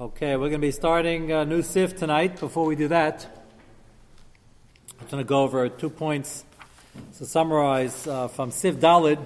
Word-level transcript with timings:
Okay, 0.00 0.34
we're 0.36 0.48
going 0.48 0.62
to 0.62 0.66
be 0.66 0.70
starting 0.70 1.30
a 1.30 1.44
new 1.44 1.60
SIF 1.60 1.94
tonight. 1.94 2.40
Before 2.40 2.64
we 2.64 2.74
do 2.74 2.88
that, 2.88 3.26
I'm 4.98 5.06
going 5.08 5.22
to 5.22 5.28
go 5.28 5.42
over 5.42 5.68
two 5.68 5.90
points 5.90 6.42
to 7.18 7.26
summarize 7.26 8.06
uh, 8.06 8.28
from 8.28 8.50
SIF 8.50 8.76
Dalid. 8.76 9.18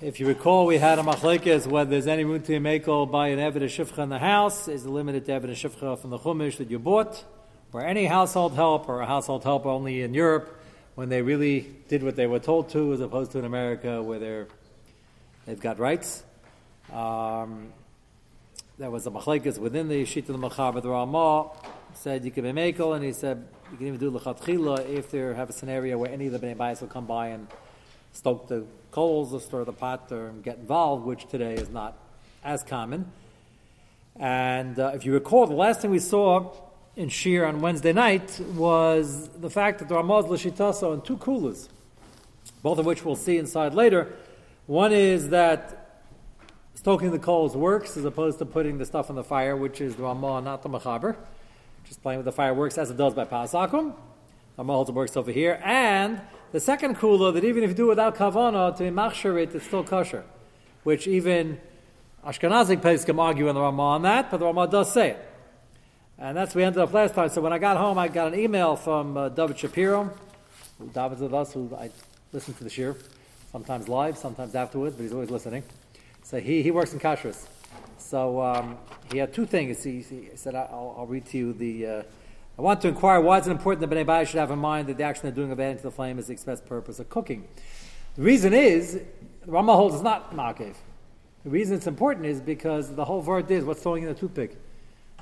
If 0.00 0.20
you 0.20 0.28
recall, 0.28 0.64
we 0.64 0.78
had 0.78 1.00
a 1.00 1.02
machlekes 1.02 1.66
whether 1.66 1.90
there's 1.90 2.06
any 2.06 2.22
room 2.22 2.40
to 2.40 2.46
be 2.46 2.60
makel 2.60 3.10
by 3.10 3.30
an 3.30 3.40
evidence 3.40 3.72
shifcha 3.72 3.98
in 3.98 4.10
the 4.10 4.20
house. 4.20 4.68
Is 4.68 4.84
it 4.84 4.90
limited 4.90 5.26
to 5.26 5.32
evidence 5.32 5.60
shifcha 5.60 5.98
from 5.98 6.10
the 6.10 6.18
chumash 6.18 6.58
that 6.58 6.70
you 6.70 6.78
bought, 6.78 7.24
or 7.72 7.84
any 7.84 8.06
household 8.06 8.54
help, 8.54 8.88
or 8.88 9.00
a 9.00 9.06
household 9.06 9.42
help 9.42 9.66
only 9.66 10.02
in 10.02 10.14
Europe 10.14 10.56
when 10.94 11.08
they 11.08 11.20
really 11.20 11.66
did 11.88 12.04
what 12.04 12.14
they 12.14 12.28
were 12.28 12.38
told 12.38 12.68
to, 12.68 12.92
as 12.92 13.00
opposed 13.00 13.32
to 13.32 13.40
in 13.40 13.44
America 13.44 14.00
where 14.00 14.20
they're 14.20 14.46
they've 15.46 15.58
got 15.58 15.80
rights. 15.80 16.22
Um, 16.92 17.72
there 18.78 18.92
was 18.92 19.08
a 19.08 19.10
machlekes 19.10 19.58
within 19.58 19.88
the 19.88 20.02
of 20.02 20.26
the 20.26 20.34
Machaber. 20.34 20.80
The 20.80 20.88
Ramah 20.88 21.50
said 21.94 22.24
you 22.24 22.30
can 22.30 22.44
be 22.44 22.52
makel, 22.52 22.94
and 22.94 23.04
he 23.04 23.12
said 23.12 23.44
you 23.72 23.76
can 23.76 23.88
even 23.88 23.98
do 23.98 24.12
lechatchila 24.12 24.88
if 24.88 25.10
there 25.10 25.34
have 25.34 25.50
a 25.50 25.52
scenario 25.52 25.98
where 25.98 26.12
any 26.12 26.26
of 26.26 26.32
the 26.32 26.38
bnei 26.38 26.56
bais 26.56 26.80
will 26.80 26.86
come 26.86 27.04
by 27.04 27.28
and 27.28 27.48
stoke 28.12 28.46
the 28.46 28.64
coals 28.92 29.34
or 29.34 29.40
stir 29.40 29.64
the 29.64 29.72
pot 29.72 30.12
or 30.12 30.30
get 30.44 30.58
involved, 30.58 31.04
which 31.04 31.26
today 31.26 31.54
is 31.54 31.68
not 31.68 31.98
as 32.44 32.62
common. 32.62 33.10
And 34.14 34.78
uh, 34.78 34.92
if 34.94 35.04
you 35.04 35.12
recall, 35.12 35.48
the 35.48 35.54
last 35.54 35.80
thing 35.80 35.90
we 35.90 35.98
saw 35.98 36.52
in 36.94 37.08
Shir 37.08 37.46
on 37.46 37.60
Wednesday 37.60 37.92
night 37.92 38.38
was 38.54 39.28
the 39.30 39.50
fact 39.50 39.80
that 39.80 39.88
the 39.88 39.96
Ramah 39.96 40.20
is 40.20 40.26
l'shitaso 40.26 40.94
in 40.94 41.00
two 41.00 41.16
kulas, 41.16 41.68
both 42.62 42.78
of 42.78 42.86
which 42.86 43.04
we'll 43.04 43.16
see 43.16 43.38
inside 43.38 43.74
later. 43.74 44.12
One 44.66 44.92
is 44.92 45.30
that 45.30 45.87
stoking 46.78 47.10
the 47.10 47.18
coals 47.18 47.56
works 47.56 47.96
as 47.96 48.04
opposed 48.04 48.38
to 48.38 48.46
putting 48.46 48.78
the 48.78 48.84
stuff 48.84 49.10
on 49.10 49.16
the 49.16 49.24
fire, 49.24 49.56
which 49.56 49.80
is 49.80 49.96
the 49.96 50.04
Ramah, 50.04 50.40
not 50.42 50.62
the 50.62 50.68
Machaber. 50.68 51.16
Just 51.84 52.00
playing 52.02 52.20
with 52.20 52.24
the 52.24 52.32
fire 52.32 52.54
works 52.54 52.78
as 52.78 52.88
it 52.88 52.96
does 52.96 53.14
by 53.14 53.24
Pas 53.24 53.52
Akum. 53.52 53.94
Ramah 54.56 54.72
holds 54.72 54.88
it 54.88 54.94
works 54.94 55.16
over 55.16 55.32
here. 55.32 55.60
And 55.64 56.20
the 56.52 56.60
second 56.60 56.96
kula, 56.96 57.34
that 57.34 57.42
even 57.42 57.64
if 57.64 57.70
you 57.70 57.74
do 57.74 57.86
it 57.86 57.88
without 57.88 58.14
kavana, 58.14 58.76
to 58.76 58.84
be 58.84 58.90
machshir 58.90 59.42
it, 59.42 59.52
it's 59.56 59.66
still 59.66 59.82
kosher. 59.82 60.24
Which 60.84 61.08
even 61.08 61.60
Ashkenazic 62.24 62.80
places 62.80 63.04
can 63.04 63.18
argue 63.18 63.48
in 63.48 63.56
the 63.56 63.60
Ramah 63.60 63.82
on 63.82 64.02
that, 64.02 64.30
but 64.30 64.38
the 64.38 64.46
Ramah 64.46 64.68
does 64.68 64.92
say 64.92 65.10
it. 65.10 65.30
And 66.16 66.36
that's 66.36 66.54
where 66.54 66.62
we 66.62 66.66
ended 66.66 66.80
up 66.80 66.92
last 66.92 67.12
time. 67.12 67.28
So 67.30 67.40
when 67.40 67.52
I 67.52 67.58
got 67.58 67.76
home, 67.76 67.98
I 67.98 68.06
got 68.06 68.32
an 68.32 68.38
email 68.38 68.76
from 68.76 69.16
uh, 69.16 69.28
David 69.30 69.58
Shapiro, 69.58 70.12
David's 70.94 71.22
with 71.22 71.34
us, 71.34 71.52
who 71.52 71.74
I 71.76 71.90
listen 72.32 72.54
to 72.54 72.62
the 72.62 72.70
shir, 72.70 72.94
sometimes 73.50 73.88
live, 73.88 74.16
sometimes 74.16 74.54
afterwards, 74.54 74.94
but 74.94 75.02
he's 75.02 75.12
always 75.12 75.30
listening. 75.30 75.64
So 76.28 76.38
he, 76.38 76.62
he 76.62 76.70
works 76.70 76.92
in 76.92 77.00
kashrus. 77.00 77.46
So 77.96 78.42
um, 78.42 78.76
he 79.10 79.16
had 79.16 79.32
two 79.32 79.46
things. 79.46 79.82
He, 79.82 80.02
he 80.02 80.28
said, 80.34 80.54
I'll, 80.54 80.94
I'll, 80.98 81.06
read 81.06 81.24
to 81.28 81.38
you 81.38 81.54
the. 81.54 81.86
Uh, 81.86 82.02
I 82.58 82.60
want 82.60 82.82
to 82.82 82.88
inquire 82.88 83.18
why 83.18 83.38
is 83.38 83.46
it 83.46 83.50
important 83.50 83.88
that 83.88 83.88
Bnei 83.88 84.26
should 84.26 84.38
have 84.38 84.50
in 84.50 84.58
mind 84.58 84.88
that 84.88 84.98
the 84.98 85.04
action 85.04 85.22
they're 85.22 85.32
doing 85.32 85.50
of 85.50 85.58
adding 85.58 85.78
to 85.78 85.84
the 85.84 85.90
flame 85.90 86.18
is 86.18 86.26
the 86.26 86.34
express 86.34 86.60
purpose 86.60 86.98
of 86.98 87.08
cooking. 87.08 87.48
The 88.16 88.20
reason 88.20 88.52
is, 88.52 89.00
the 89.46 89.50
Rama 89.50 89.74
holds 89.74 89.94
is 89.94 90.02
not 90.02 90.36
makev. 90.36 90.74
The 91.44 91.50
reason 91.50 91.74
it's 91.74 91.86
important 91.86 92.26
is 92.26 92.42
because 92.42 92.94
the 92.94 93.06
whole 93.06 93.22
word 93.22 93.50
is 93.50 93.64
what's 93.64 93.80
throwing 93.80 94.02
in 94.02 94.10
the 94.10 94.14
toothpick, 94.14 94.54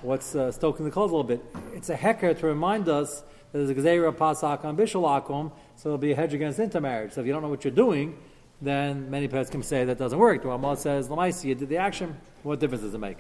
what's 0.03 0.35
uh, 0.35 0.51
stoking 0.51 0.85
the 0.87 0.91
coals 0.91 1.13
a 1.13 1.15
little 1.15 1.29
bit. 1.29 1.41
It's 1.73 1.89
a 1.89 1.95
hecker 1.95 2.35
to 2.35 2.47
remind 2.49 2.89
us 2.89 3.21
that 3.53 3.59
there's 3.59 3.71
a 3.71 3.77
gzeira 3.77 4.13
pasak 4.13 4.65
on 4.65 4.77
bishul 4.77 5.05
akum, 5.05 5.53
so 5.77 5.85
there'll 5.85 5.99
be 5.99 6.11
a 6.11 6.17
hedge 6.17 6.35
against 6.35 6.59
intermarriage. 6.59 7.13
So 7.13 7.21
if 7.21 7.29
you 7.29 7.33
don't 7.33 7.43
know 7.43 7.49
what 7.49 7.63
you're 7.63 7.71
doing, 7.71 8.19
then 8.61 9.11
many 9.11 9.29
can 9.29 9.63
say 9.63 9.85
that 9.85 9.99
doesn't 9.99 10.19
work. 10.19 10.43
The 10.43 10.49
Ramah 10.49 10.77
says, 10.77 11.09
Lamaisi, 11.09 11.45
you 11.45 11.55
did 11.55 11.69
the 11.69 11.77
action. 11.77 12.17
What 12.43 12.61
difference 12.61 12.83
does 12.83 12.95
it 12.95 12.99
make? 12.99 13.19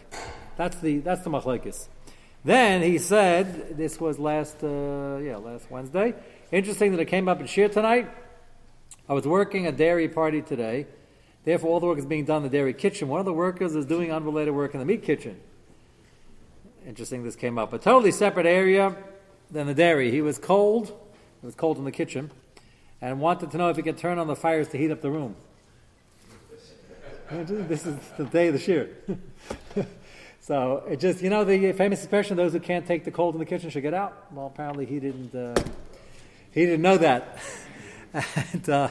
That's 0.56 0.76
the 0.78 0.98
that's 0.98 1.22
the 1.22 1.30
machlekes. 1.30 1.88
Then 2.44 2.80
he 2.80 2.98
said, 2.98 3.76
this 3.76 4.00
was 4.00 4.18
last 4.18 4.62
uh, 4.62 5.18
yeah 5.22 5.36
last 5.36 5.70
Wednesday. 5.70 6.14
Interesting 6.50 6.92
that 6.92 7.00
it 7.00 7.06
came 7.06 7.28
up 7.28 7.40
in 7.40 7.46
Shir 7.46 7.68
tonight. 7.68 8.08
I 9.08 9.12
was 9.12 9.26
working 9.26 9.66
a 9.66 9.72
dairy 9.72 10.08
party 10.08 10.42
today. 10.42 10.86
Therefore, 11.44 11.70
all 11.70 11.80
the 11.80 11.86
work 11.86 11.98
is 11.98 12.06
being 12.06 12.24
done 12.24 12.38
in 12.38 12.42
the 12.44 12.48
dairy 12.48 12.72
kitchen. 12.72 13.08
One 13.08 13.20
of 13.20 13.26
the 13.26 13.32
workers 13.32 13.76
is 13.76 13.84
doing 13.84 14.10
unrelated 14.10 14.54
work 14.54 14.74
in 14.74 14.80
the 14.80 14.86
meat 14.86 15.02
kitchen. 15.02 15.38
Interesting, 16.86 17.22
this 17.22 17.36
came 17.36 17.58
up. 17.58 17.72
A 17.72 17.78
totally 17.78 18.10
separate 18.10 18.46
area 18.46 18.96
than 19.50 19.66
the 19.66 19.74
dairy. 19.74 20.10
He 20.10 20.22
was 20.22 20.38
cold. 20.38 20.88
It 20.88 21.46
was 21.46 21.54
cold 21.54 21.78
in 21.78 21.84
the 21.84 21.92
kitchen 21.92 22.30
and 23.00 23.20
wanted 23.20 23.50
to 23.50 23.58
know 23.58 23.68
if 23.68 23.76
he 23.76 23.82
could 23.82 23.98
turn 23.98 24.18
on 24.18 24.26
the 24.26 24.36
fires 24.36 24.68
to 24.68 24.78
heat 24.78 24.90
up 24.90 25.00
the 25.00 25.10
room. 25.10 25.36
this 27.30 27.84
is 27.84 27.96
the 28.16 28.24
day 28.24 28.48
of 28.48 28.54
the 28.54 28.60
shear. 28.60 28.96
so 30.40 30.84
it 30.88 31.00
just, 31.00 31.22
you 31.22 31.30
know, 31.30 31.44
the 31.44 31.72
famous 31.72 32.00
expression, 32.00 32.36
those 32.36 32.52
who 32.52 32.60
can't 32.60 32.86
take 32.86 33.04
the 33.04 33.10
cold 33.10 33.34
in 33.34 33.38
the 33.40 33.46
kitchen 33.46 33.68
should 33.70 33.82
get 33.82 33.94
out. 33.94 34.32
Well, 34.32 34.46
apparently 34.46 34.86
he 34.86 35.00
didn't, 35.00 35.34
uh, 35.34 35.54
he 36.52 36.64
didn't 36.64 36.82
know 36.82 36.96
that. 36.98 37.38
and, 38.52 38.68
uh, 38.70 38.88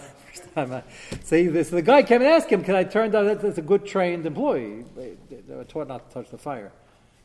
I, 0.57 0.83
this, 1.29 1.69
the 1.69 1.81
guy 1.81 2.03
came 2.03 2.21
and 2.21 2.29
asked 2.29 2.49
him, 2.49 2.63
can 2.63 2.75
I 2.75 2.83
turn 2.83 3.11
down, 3.11 3.25
that's 3.25 3.57
a 3.57 3.61
good 3.61 3.85
trained 3.85 4.25
employee. 4.25 4.85
They, 4.95 5.13
they, 5.29 5.55
were 5.55 5.63
taught 5.63 5.87
not 5.87 6.09
to 6.09 6.13
touch 6.13 6.29
the 6.29 6.37
fire. 6.37 6.71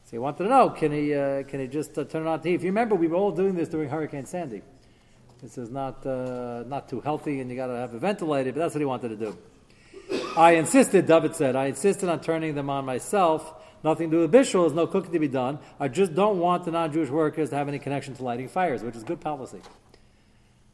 So 0.04 0.10
he 0.12 0.18
wanted 0.18 0.44
to 0.44 0.48
know, 0.48 0.70
can 0.70 0.92
he, 0.92 1.14
uh, 1.14 1.44
can 1.44 1.60
he 1.60 1.66
just 1.66 1.96
uh, 1.98 2.04
turn 2.04 2.26
it 2.26 2.28
on 2.28 2.40
to 2.40 2.48
heat? 2.48 2.54
If 2.54 2.62
you 2.62 2.70
remember, 2.70 2.94
we 2.94 3.06
were 3.06 3.16
all 3.16 3.30
doing 3.30 3.54
this 3.54 3.68
during 3.68 3.88
Hurricane 3.88 4.26
Sandy. 4.26 4.62
This 5.42 5.56
is 5.56 5.70
not, 5.70 6.04
uh, 6.04 6.64
not 6.66 6.88
too 6.88 7.00
healthy 7.00 7.40
and 7.40 7.50
you 7.50 7.56
got 7.56 7.68
to 7.68 7.74
have 7.74 7.94
it 7.94 7.98
ventilated, 7.98 8.54
but 8.54 8.60
that's 8.60 8.74
what 8.74 8.80
he 8.80 8.84
wanted 8.84 9.08
to 9.08 9.16
do. 9.16 9.38
I 10.36 10.52
insisted, 10.52 11.06
David 11.06 11.34
said, 11.34 11.56
I 11.56 11.66
insisted 11.66 12.08
on 12.08 12.20
turning 12.20 12.54
them 12.54 12.68
on 12.68 12.84
myself. 12.84 13.54
Nothing 13.82 14.10
to 14.10 14.16
do 14.16 14.20
with 14.22 14.32
bishul, 14.32 14.64
there's 14.64 14.74
no 14.74 14.86
cooking 14.86 15.12
to 15.12 15.18
be 15.18 15.28
done. 15.28 15.58
I 15.78 15.88
just 15.88 16.14
don't 16.14 16.38
want 16.38 16.64
the 16.64 16.70
non 16.70 16.92
Jewish 16.92 17.08
workers 17.08 17.50
to 17.50 17.56
have 17.56 17.68
any 17.68 17.78
connection 17.78 18.14
to 18.16 18.22
lighting 18.22 18.48
fires, 18.48 18.82
which 18.82 18.94
is 18.94 19.04
good 19.04 19.20
policy. 19.20 19.60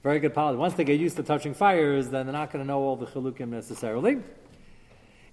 Very 0.02 0.18
good 0.18 0.34
policy. 0.34 0.58
Once 0.58 0.74
they 0.74 0.84
get 0.84 0.98
used 0.98 1.16
to 1.16 1.22
touching 1.22 1.54
fires, 1.54 2.08
then 2.08 2.26
they're 2.26 2.32
not 2.32 2.50
going 2.52 2.64
to 2.64 2.66
know 2.66 2.80
all 2.80 2.96
the 2.96 3.06
chilukim 3.06 3.48
necessarily. 3.48 4.18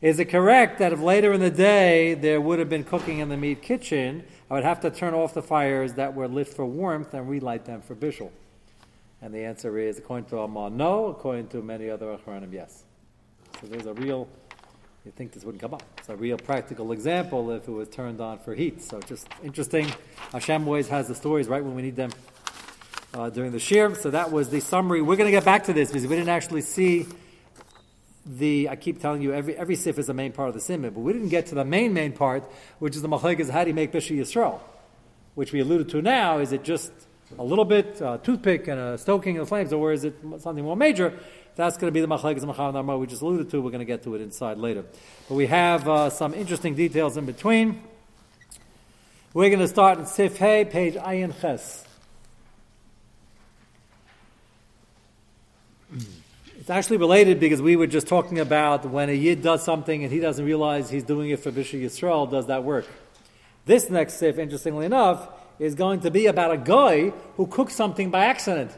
Is 0.01 0.19
it 0.19 0.25
correct 0.25 0.79
that 0.79 0.94
if 0.94 1.00
later 1.00 1.33
in 1.33 1.39
the 1.39 1.50
day 1.50 2.13
there 2.13 2.39
would 2.39 2.59
have 2.59 2.69
been 2.69 2.83
cooking 2.83 3.19
in 3.19 3.29
the 3.29 3.38
meat 3.38 3.61
kitchen, 3.61 4.25
I 4.51 4.55
would 4.55 4.63
have 4.63 4.81
to 4.81 4.91
turn 4.91 5.13
off 5.13 5.33
the 5.33 5.41
fires 5.41 5.94
that 5.94 6.13
were 6.13 6.27
lit 6.27 6.47
for 6.47 6.65
warmth 6.65 7.13
and 7.13 7.27
relight 7.27 7.65
them 7.65 7.81
for 7.81 7.95
bishul? 7.95 8.29
And 9.23 9.34
the 9.34 9.45
answer 9.45 9.78
is, 9.78 9.97
according 9.97 10.25
to 10.31 10.39
Amar, 10.39 10.69
no. 10.69 11.06
According 11.06 11.47
to 11.47 11.61
many 11.61 11.89
other 11.89 12.07
Achronim, 12.07 12.51
yes. 12.51 12.84
So 13.61 13.67
there's 13.67 13.85
a 13.85 13.94
real, 13.94 14.28
you 15.06 15.13
think 15.13 15.31
this 15.31 15.45
wouldn't 15.45 15.61
come 15.61 15.73
up. 15.73 15.81
It's 15.97 16.09
a 16.09 16.16
real 16.17 16.38
practical 16.38 16.91
example 16.91 17.50
if 17.51 17.66
it 17.66 17.72
was 17.72 17.88
turned 17.88 18.19
on 18.19 18.39
for 18.39 18.53
heat. 18.53 18.81
So 18.81 19.00
just 19.00 19.29
interesting. 19.41 19.88
Hashem 20.33 20.67
always 20.67 20.89
has 20.89 21.07
the 21.07 21.16
stories 21.16 21.47
right 21.47 21.63
when 21.63 21.73
we 21.73 21.81
need 21.83 21.95
them 21.95 22.12
uh, 23.13 23.29
during 23.29 23.53
the 23.53 23.59
shir. 23.59 23.95
So 23.95 24.09
that 24.09 24.29
was 24.29 24.50
the 24.50 24.59
summary. 24.59 25.01
We're 25.01 25.16
going 25.16 25.28
to 25.28 25.31
get 25.31 25.45
back 25.45 25.63
to 25.66 25.73
this 25.73 25.88
because 25.88 26.06
we 26.06 26.17
didn't 26.17 26.28
actually 26.28 26.59
see 26.59 27.06
the, 28.25 28.67
I 28.67 28.75
keep 28.75 29.00
telling 29.00 29.22
you, 29.22 29.33
every, 29.33 29.56
every 29.56 29.78
sif 29.78 29.97
is 30.00 30.07
the 30.07 30.13
main 30.13 30.33
part 30.33 30.50
of 30.50 30.53
the 30.53 30.62
simon, 30.62 30.94
but 30.94 31.00
we 31.00 31.13
didn't 31.13 31.29
get 31.29 31.45
to 31.47 31.56
the 31.56 31.63
main, 31.63 31.94
main 31.94 32.12
part, 32.12 32.44
which 32.79 32.97
is 32.97 33.01
the 33.01 33.07
machlekes, 33.07 33.50
how 33.50 33.63
do 33.63 33.69
you 33.69 33.73
make 33.73 33.94
Bishul 33.94 34.17
Yisrael? 34.17 34.59
Which 35.35 35.53
we 35.53 35.62
alluded 35.62 35.88
to 35.89 36.01
now, 36.01 36.39
is 36.39 36.51
it 36.51 36.66
just 36.66 36.91
a 37.38 37.44
little 37.44 37.66
bit, 37.66 38.01
a 38.01 38.19
toothpick 38.23 38.67
and 38.67 38.79
a 38.79 38.97
stoking 38.97 39.38
of 39.38 39.45
the 39.45 39.49
flames, 39.49 39.73
or 39.73 39.91
is 39.91 40.03
it 40.03 40.16
something 40.39 40.63
more 40.63 40.77
major? 40.77 41.17
That's 41.55 41.77
going 41.77 41.88
to 41.88 41.91
be 41.91 42.01
the 42.01 42.07
machlekes 42.07 42.44
machal 42.44 42.99
we 42.99 43.07
just 43.07 43.21
alluded 43.21 43.51
to. 43.51 43.61
We're 43.61 43.69
going 43.69 43.79
to 43.79 43.85
get 43.85 44.03
to 44.03 44.16
it 44.16 44.21
inside 44.21 44.57
later. 44.57 44.85
But 45.29 45.35
we 45.35 45.45
have 45.47 45.88
uh, 45.88 46.09
some 46.09 46.33
interesting 46.33 46.75
details 46.75 47.16
in 47.17 47.25
between. 47.25 47.81
We're 49.33 49.49
going 49.49 49.59
to 49.59 49.67
start 49.67 49.99
in 49.99 50.05
Sif 50.05 50.38
Hey, 50.38 50.66
page 50.66 50.95
Ayin 50.95 51.39
Ches. 51.39 51.85
It's 56.59 56.69
actually 56.69 56.97
related 56.97 57.39
because 57.39 57.61
we 57.61 57.75
were 57.75 57.88
just 57.88 58.07
talking 58.07 58.39
about 58.39 58.85
when 58.85 59.09
a 59.09 59.13
Yid 59.13 59.41
does 59.41 59.63
something 59.63 60.03
and 60.03 60.11
he 60.11 60.19
doesn't 60.19 60.45
realize 60.45 60.89
he's 60.89 61.03
doing 61.03 61.29
it 61.29 61.39
for 61.39 61.51
Bishul 61.51 61.81
Yisrael, 61.81 62.31
does 62.31 62.47
that 62.47 62.63
work? 62.63 62.88
This 63.65 63.89
next 63.89 64.13
Sif, 64.13 64.39
interestingly 64.39 64.85
enough, 64.85 65.30
is 65.59 65.75
going 65.75 66.01
to 66.01 66.11
be 66.11 66.25
about 66.27 66.51
a 66.51 66.57
guy 66.57 67.09
who 67.38 67.47
cooked 67.47 67.71
something 67.71 68.09
by 68.09 68.25
accident. 68.25 68.71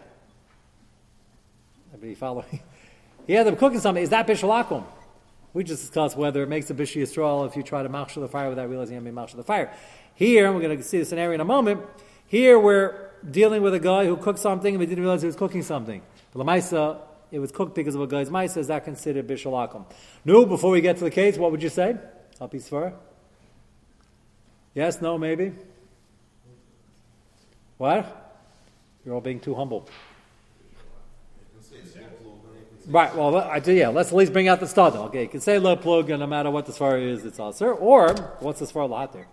Everybody 1.94 2.16
following? 2.16 2.60
he 3.27 3.38
ended 3.38 3.54
up 3.54 3.60
cooking 3.60 3.80
something. 3.80 4.04
Is 4.04 4.10
that 4.10 4.27
bishul 4.27 4.50
akum? 4.50 4.83
We 5.54 5.63
just 5.63 5.81
discussed 5.81 6.18
whether 6.18 6.44
it 6.44 6.50
makes 6.50 6.69
a 6.69 6.74
bishul 6.74 7.01
yisrael 7.01 7.48
if 7.48 7.56
you 7.56 7.63
try 7.63 7.81
to 7.81 7.89
machshel 7.89 8.22
the 8.22 8.27
fire 8.27 8.50
without 8.50 8.69
realizing 8.69 8.95
you 8.95 9.01
have 9.01 9.13
machshel 9.13 9.38
the 9.38 9.44
fire. 9.44 9.72
Here, 10.13 10.51
we're 10.51 10.62
going 10.62 10.77
to 10.77 10.83
see 10.83 11.00
the 11.00 11.06
scenario 11.06 11.33
in 11.33 11.42
a 11.42 11.45
moment. 11.45 11.81
Here, 12.27 12.60
we're 12.60 13.12
dealing 13.30 13.62
with 13.62 13.74
a 13.74 13.80
guy 13.80 14.06
who 14.06 14.18
cooked 14.18 14.39
something 14.39 14.74
and 14.74 14.80
we 14.80 14.86
didn't 14.86 15.04
realize 15.04 15.21
he 15.21 15.28
was 15.28 15.36
cooking 15.36 15.63
something. 15.63 16.01
But 16.33 16.45
Lamaisa, 16.45 17.00
it 17.31 17.39
was 17.39 17.51
cooked 17.51 17.75
because 17.75 17.95
of 17.95 18.01
a 18.01 18.07
guy's 18.07 18.30
maisa. 18.30 18.57
Is 18.57 18.68
that 18.68 18.83
considered 18.83 19.28
bishul 19.28 19.54
akum? 19.54 19.86
No. 20.25 20.45
Before 20.45 20.71
we 20.71 20.81
get 20.81 20.98
to 20.98 21.04
the 21.04 21.12
case, 21.12 21.38
what 21.38 21.51
would 21.51 21.63
you 21.63 21.69
say? 21.69 21.95
Al 22.42 22.51
Yes. 24.74 25.01
No. 25.01 25.18
Maybe. 25.18 25.54
What? 27.77 28.42
You're 29.06 29.16
all 29.16 29.22
being 29.22 29.39
too 29.39 29.54
humble. 29.54 29.88
Right. 32.88 33.16
Well, 33.16 33.38
I 33.38 33.60
do. 33.60 33.74
Yeah. 33.74 33.89
Let's 33.89 34.10
at 34.10 34.16
least 34.16 34.31
bring 34.31 34.48
out 34.48 34.60
the 34.60 34.68
stada. 34.68 34.98
Okay. 35.07 35.24
You 35.24 35.27
can 35.27 35.42
say 35.42 35.57
low 35.57 35.75
plug, 35.75 36.10
and 36.10 36.19
no 36.19 36.27
matter 36.27 36.51
what 36.51 36.66
the 36.66 36.72
svara 36.72 37.01
is, 37.01 37.25
it's 37.25 37.39
also. 37.39 37.68
Or 37.68 38.13
what's 38.39 38.60
the 38.60 38.66
svara 38.66 38.89
later? 38.89 39.27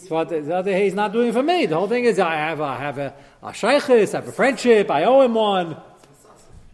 He's 0.00 0.94
not 0.94 1.12
doing 1.12 1.28
it 1.28 1.32
for 1.32 1.42
me. 1.42 1.66
The 1.66 1.74
whole 1.74 1.88
thing 1.88 2.04
is 2.04 2.18
I 2.18 2.36
have 2.36 2.60
I 2.60 2.76
have 2.76 2.98
a, 2.98 3.14
a 3.42 3.48
shaykhis, 3.48 4.14
I 4.14 4.18
have 4.18 4.28
a 4.28 4.32
friendship, 4.32 4.90
I 4.90 5.04
owe 5.04 5.22
him 5.22 5.34
one. 5.34 5.76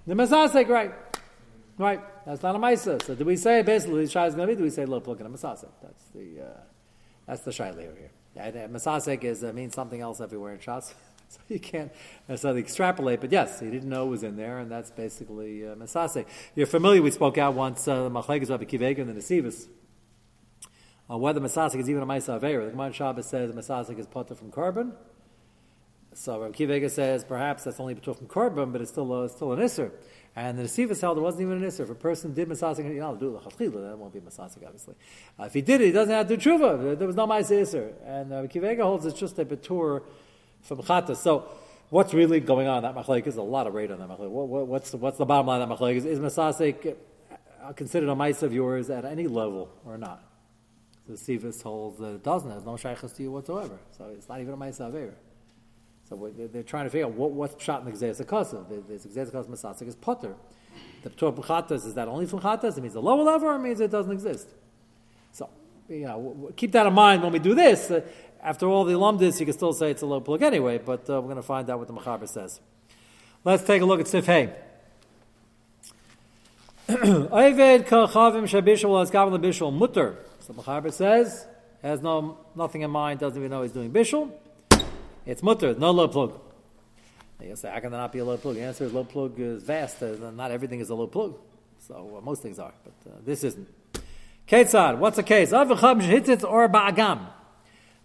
The 0.06 0.14
masasek, 0.14 0.69
right? 0.69 0.93
Right. 1.78 2.00
That's 2.26 2.43
not 2.43 2.55
a 2.55 2.58
maisa. 2.58 3.02
So 3.02 3.14
do 3.14 3.25
we 3.25 3.37
say 3.37 3.62
basically 3.62 4.05
the 4.05 4.25
is 4.25 4.34
going 4.34 4.37
to 4.37 4.46
be? 4.46 4.55
Do 4.55 4.62
we 4.62 4.70
say 4.70 4.84
low 4.84 5.00
plug 5.00 5.20
and 5.20 5.34
a 5.34 5.38
masasek? 5.38 5.70
That's 5.82 6.05
the 6.14 6.43
uh, 6.43 6.60
that's 7.26 7.40
the 7.43 7.52
shai 7.52 7.72
here. 7.72 8.10
Yeah, 8.36 8.50
masasek 8.66 9.22
is 9.25 9.44
uh, 9.44 9.52
means 9.52 9.75
something 9.75 10.00
else 10.00 10.20
everywhere 10.20 10.52
in 10.52 10.58
shas. 10.58 10.94
So 11.26 11.40
you 11.48 11.58
can't 11.58 11.90
necessarily 12.28 12.60
extrapolate, 12.60 13.20
but 13.20 13.32
yes, 13.32 13.58
he 13.58 13.69
didn't 13.69 13.88
know 13.88 14.06
it 14.06 14.10
was 14.10 14.22
in 14.22 14.36
there, 14.36 14.58
and 14.58 14.70
that's 14.70 14.90
basically 14.90 15.66
uh, 15.66 15.75
Masase. 15.75 16.26
You're 16.54 16.66
familiar, 16.66 17.02
we 17.02 17.10
spoke 17.10 17.38
out 17.38 17.54
once, 17.54 17.88
uh, 17.88 18.04
the 18.04 18.10
Machlekes 18.10 18.50
Rabbi 18.50 18.64
Akiva 18.64 18.86
Eiger 18.86 19.02
and 19.02 19.10
the 19.10 19.20
Nesivos, 19.20 19.66
uh, 21.10 21.16
whether 21.16 21.40
Masasik 21.40 21.81
is 21.81 21.90
even 21.90 22.02
a 22.02 22.06
Maisa 22.06 22.38
Avera. 22.38 22.66
The 22.66 22.70
Gemara 22.70 22.92
Shabbos 22.92 23.26
says 23.26 23.50
Masasik 23.52 23.98
is 23.98 24.06
potter 24.06 24.36
from 24.36 24.52
korban. 24.52 24.92
So 26.12 26.40
Rabbi 26.40 26.56
Akiva 26.56 26.75
Eiger 26.76 26.88
says 26.90 27.25
perhaps 27.25 27.64
that's 27.64 27.81
only 27.81 27.94
potter 27.96 28.14
from 28.14 28.28
korban, 28.28 28.70
but 28.70 28.82
it's 28.82 28.90
still, 28.90 29.10
uh, 29.12 29.26
still 29.26 29.54
an 29.54 29.60
Isser. 29.60 29.90
And 30.36 30.58
the 30.58 30.64
Nesivos 30.64 31.00
held 31.00 31.19
it 31.19 31.20
wasn't 31.20 31.42
even 31.42 31.62
an 31.62 31.70
Isser. 31.70 31.81
If 31.81 31.90
a 31.90 31.94
person 31.94 32.34
did 32.34 32.48
Masasik, 32.48 32.84
you 32.92 33.00
know, 33.00 33.14
do 33.14 33.40
that 33.40 33.96
won't 33.96 34.12
be 34.12 34.20
Masasik, 34.20 34.66
obviously. 34.66 34.96
Uh, 35.38 35.44
if 35.44 35.54
he 35.54 35.60
did 35.60 35.81
it, 35.81 35.86
he 35.86 35.92
doesn't 35.92 36.12
have 36.12 36.26
to 36.26 36.36
do 36.36 36.50
Tshuva. 36.50 36.98
There 36.98 37.06
was 37.06 37.14
no 37.14 37.26
Maisa 37.26 37.62
Isser. 37.62 37.92
And 38.04 38.31
Rabbi 38.31 38.46
Akiva 38.48 38.70
Eiger 38.70 38.82
holds 38.82 39.06
it's 39.06 39.19
just 39.19 39.38
a 39.38 39.44
Betur 39.44 40.02
from 40.62 40.78
Chata. 40.78 41.16
So, 41.16 41.48
what's 41.90 42.12
really 42.12 42.40
going 42.40 42.66
on 42.66 42.82
that 42.82 42.96
machlek 42.96 43.26
is 43.28 43.36
a 43.36 43.42
lot 43.42 43.69
of 43.69 43.75
rate 43.75 43.92
on 43.92 44.00
that 44.00 44.08
machlek. 44.08 44.28
What, 44.28 44.48
what, 44.48 44.66
what's 44.66 44.92
what's 44.94 45.19
the 45.19 45.25
bottom 45.25 45.46
line 45.46 45.62
of 45.62 45.69
that 45.69 45.78
machlek? 45.78 45.96
Is, 45.96 46.04
is 46.04 46.19
Masasik 46.19 46.96
uh, 47.62 47.72
considered 47.72 48.08
a 48.08 48.16
mice 48.16 48.42
of 48.42 48.52
yours 48.52 48.90
at 48.90 49.04
any 49.04 49.28
level 49.28 49.70
or 49.84 49.96
not? 49.96 50.25
The 51.06 51.14
Sivas 51.14 51.62
holds 51.62 51.98
that 52.00 52.14
it 52.14 52.25
doesn't. 52.25 52.48
There's 52.48 52.64
no 52.64 52.76
shaykhs 52.76 53.12
to 53.12 53.22
you 53.22 53.31
whatsoever. 53.31 53.78
So 53.96 54.06
it's 54.16 54.28
not 54.28 54.40
even 54.40 54.54
a 54.54 54.56
mice 54.56 54.81
of 54.81 54.94
So 56.09 56.31
they're 56.37 56.62
trying 56.62 56.85
to 56.85 56.91
figure 56.91 57.06
out 57.06 57.12
what, 57.12 57.31
what's 57.31 57.62
shot 57.62 57.81
in 57.81 57.87
the 57.87 57.93
Gzeis 57.93 58.21
Akasa. 58.21 58.65
The 58.69 58.77
Gzeis 58.77 59.29
Akasa 59.29 59.49
Masasik 59.49 59.89
is 59.89 59.95
potter. 59.95 60.35
The 61.03 61.11
Torah 61.11 61.33
Chatas, 61.33 61.87
is 61.87 61.95
that 61.95 62.09
only 62.09 62.27
from 62.27 62.41
Chatas? 62.41 62.77
It 62.77 62.83
means 62.83 62.95
the 62.95 63.03
lower 63.03 63.23
level 63.23 63.49
or 63.49 63.56
it 63.56 63.61
means 63.61 63.81
it 63.81 63.91
doesn't 63.91 64.12
exist? 64.12 64.49
So, 65.33 65.49
you 65.89 66.06
know, 66.06 66.53
keep 66.56 66.73
that 66.73 66.87
in 66.87 66.93
mind 66.93 67.23
when 67.23 67.33
we 67.33 67.39
do 67.39 67.55
this. 67.55 67.91
Uh, 67.91 68.03
after 68.43 68.67
all 68.67 68.85
the 68.85 68.93
alumdis, 68.93 69.41
you 69.41 69.47
can 69.47 69.55
still 69.55 69.73
say 69.73 69.91
it's 69.91 70.03
a 70.03 70.06
low 70.06 70.21
plug 70.21 70.43
anyway, 70.43 70.79
but 70.79 71.09
uh, 71.09 71.21
we're 71.21 71.29
going 71.29 71.37
to 71.37 71.43
find 71.43 71.69
out 71.71 71.79
what 71.79 71.89
the 71.89 71.95
Machaber 71.95 72.29
says. 72.29 72.61
Let's 73.43 73.65
take 73.65 73.81
a 73.81 73.85
look 73.85 74.01
at 74.01 74.09
Sif 74.09 74.27
Hey. 74.27 74.55
Ayved 76.89 77.87
kachavim 77.87 78.45
shabishal 78.45 79.03
as 79.03 79.11
gavin 79.11 79.41
bishul 79.41 79.73
mutter. 79.73 80.17
So 80.41 80.53
Machaber 80.53 80.93
says, 80.93 81.47
has 81.83 82.03
no 82.03 82.39
nothing 82.55 82.83
in 82.83 82.91
mind, 82.91 83.21
doesn't 83.21 83.39
even 83.39 83.51
know 83.51 83.62
he's 83.62 83.73
doing 83.73 83.91
bishul. 83.91 84.31
It's 85.26 85.43
mutter, 85.43 85.75
no 85.75 85.91
low 85.91 86.09
plug. 86.09 86.41
You 87.43 87.56
say, 87.56 87.71
how 87.71 87.81
can 87.81 87.91
there 87.91 88.00
not 88.00 88.12
be 88.12 88.21
a 88.21 88.25
low 88.25 88.37
plug? 88.37 88.55
The 88.55 88.62
answer 88.62 88.85
is 88.85 88.93
low 88.93 89.05
plug 89.05 89.38
is 89.38 89.62
vast. 89.62 90.03
Uh, 90.03 90.31
not 90.31 90.50
everything 90.50 90.81
is 90.81 90.91
a 90.91 90.94
low 90.94 91.06
plug. 91.06 91.37
So 91.87 92.17
uh, 92.19 92.21
most 92.21 92.43
things 92.43 92.59
are, 92.59 92.73
but 92.85 93.11
uh, 93.11 93.17
this 93.25 93.44
isn't. 93.44 93.69
Ketzad, 94.49 94.99
what's 94.99 95.17
the 95.17 95.23
case? 95.23 95.50
Avacham 95.50 96.03
shhitzitz 96.03 96.49
or 96.49 96.69
ba'agam. 96.69 97.26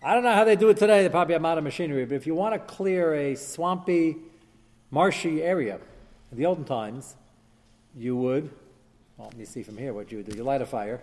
I 0.01 0.13
don't 0.13 0.23
know 0.23 0.33
how 0.33 0.45
they 0.45 0.55
do 0.55 0.69
it 0.69 0.77
today. 0.77 1.03
They 1.03 1.09
probably 1.09 1.33
have 1.33 1.41
modern 1.41 1.65
machinery. 1.65 2.05
But 2.05 2.15
if 2.15 2.25
you 2.25 2.35
want 2.35 2.53
to 2.53 2.59
clear 2.59 3.13
a 3.13 3.35
swampy, 3.35 4.15
marshy 4.91 5.43
area, 5.43 5.79
in 6.31 6.37
the 6.37 6.45
olden 6.45 6.63
times, 6.63 7.15
you 7.97 8.15
would, 8.15 8.49
well, 9.17 9.27
let 9.27 9.37
me 9.37 9.43
see 9.45 9.63
from 9.63 9.77
here 9.77 9.93
what 9.93 10.11
you 10.11 10.19
would 10.19 10.29
do. 10.29 10.37
You 10.37 10.43
light 10.43 10.61
a 10.61 10.65
fire, 10.65 11.01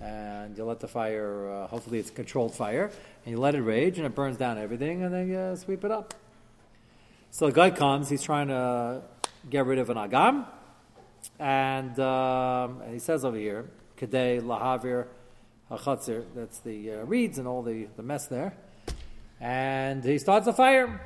and 0.00 0.56
you 0.56 0.64
let 0.64 0.80
the 0.80 0.88
fire, 0.88 1.50
uh, 1.50 1.66
hopefully 1.66 1.98
it's 1.98 2.10
controlled 2.10 2.54
fire, 2.54 2.90
and 3.24 3.34
you 3.34 3.40
let 3.40 3.54
it 3.54 3.62
rage, 3.62 3.98
and 3.98 4.06
it 4.06 4.14
burns 4.14 4.36
down 4.36 4.58
everything, 4.58 5.02
and 5.02 5.12
then 5.12 5.28
you 5.28 5.56
sweep 5.56 5.84
it 5.84 5.90
up. 5.90 6.14
So 7.30 7.46
the 7.46 7.52
guy 7.52 7.70
comes, 7.70 8.08
he's 8.08 8.22
trying 8.22 8.48
to 8.48 9.02
get 9.48 9.66
rid 9.66 9.78
of 9.78 9.90
an 9.90 9.96
agam, 9.96 10.46
and, 11.38 11.98
um, 11.98 12.80
and 12.82 12.92
he 12.92 12.98
says 12.98 13.24
over 13.24 13.36
here, 13.36 13.68
Kadei 13.96 14.40
lahavir 14.40 15.06
chatzir, 15.70 16.24
that's 16.34 16.58
the 16.60 16.92
uh, 16.92 16.96
reeds 17.04 17.38
and 17.38 17.48
all 17.48 17.62
the, 17.62 17.88
the 17.96 18.02
mess 18.02 18.26
there. 18.26 18.54
And 19.40 20.04
he 20.04 20.18
starts 20.18 20.46
a 20.46 20.52
fire. 20.52 21.00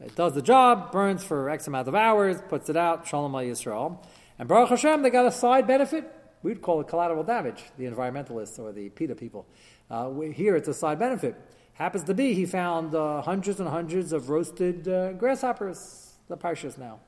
It 0.00 0.14
does 0.14 0.34
the 0.34 0.42
job, 0.42 0.92
burns 0.92 1.24
for 1.24 1.48
X 1.50 1.66
amount 1.66 1.88
of 1.88 1.94
hours, 1.94 2.36
puts 2.48 2.68
it 2.68 2.76
out, 2.76 3.06
Shalom 3.06 3.32
Yisrael. 3.32 3.98
And 4.38 4.48
Baruch 4.48 4.70
Hashem, 4.70 5.02
they 5.02 5.10
got 5.10 5.26
a 5.26 5.32
side 5.32 5.66
benefit. 5.66 6.10
We'd 6.44 6.60
call 6.60 6.82
it 6.82 6.88
collateral 6.88 7.24
damage, 7.24 7.64
the 7.78 7.86
environmentalists 7.86 8.58
or 8.58 8.70
the 8.70 8.90
PETA 8.90 9.14
people. 9.14 9.46
Uh, 9.90 10.10
here 10.20 10.54
it's 10.56 10.68
a 10.68 10.74
side 10.74 10.98
benefit. 10.98 11.34
Happens 11.72 12.04
to 12.04 12.12
be 12.12 12.34
he 12.34 12.44
found 12.44 12.94
uh, 12.94 13.22
hundreds 13.22 13.60
and 13.60 13.68
hundreds 13.68 14.12
of 14.12 14.28
roasted 14.28 14.86
uh, 14.86 15.14
grasshoppers, 15.14 16.12
the 16.28 16.36
parshas 16.36 16.76
now. 16.76 17.00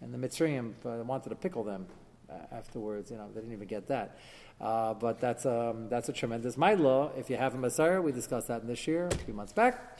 And 0.00 0.14
the 0.14 0.18
Mitzrayim 0.18 0.72
uh, 0.86 1.04
wanted 1.04 1.28
to 1.28 1.34
pickle 1.34 1.62
them 1.62 1.84
uh, 2.30 2.56
afterwards. 2.56 3.10
You 3.10 3.18
know, 3.18 3.28
they 3.34 3.42
didn't 3.42 3.52
even 3.52 3.68
get 3.68 3.86
that. 3.88 4.16
Uh, 4.58 4.94
but 4.94 5.20
that's, 5.20 5.44
um, 5.44 5.90
that's 5.90 6.08
a 6.08 6.14
tremendous 6.14 6.56
law. 6.56 7.10
If 7.18 7.28
you 7.28 7.36
have 7.36 7.54
a 7.54 7.58
Messiah, 7.58 8.00
we 8.00 8.12
discussed 8.12 8.48
that 8.48 8.62
in 8.62 8.66
this 8.66 8.86
year, 8.86 9.08
a 9.08 9.14
few 9.14 9.34
months 9.34 9.52
back. 9.52 9.98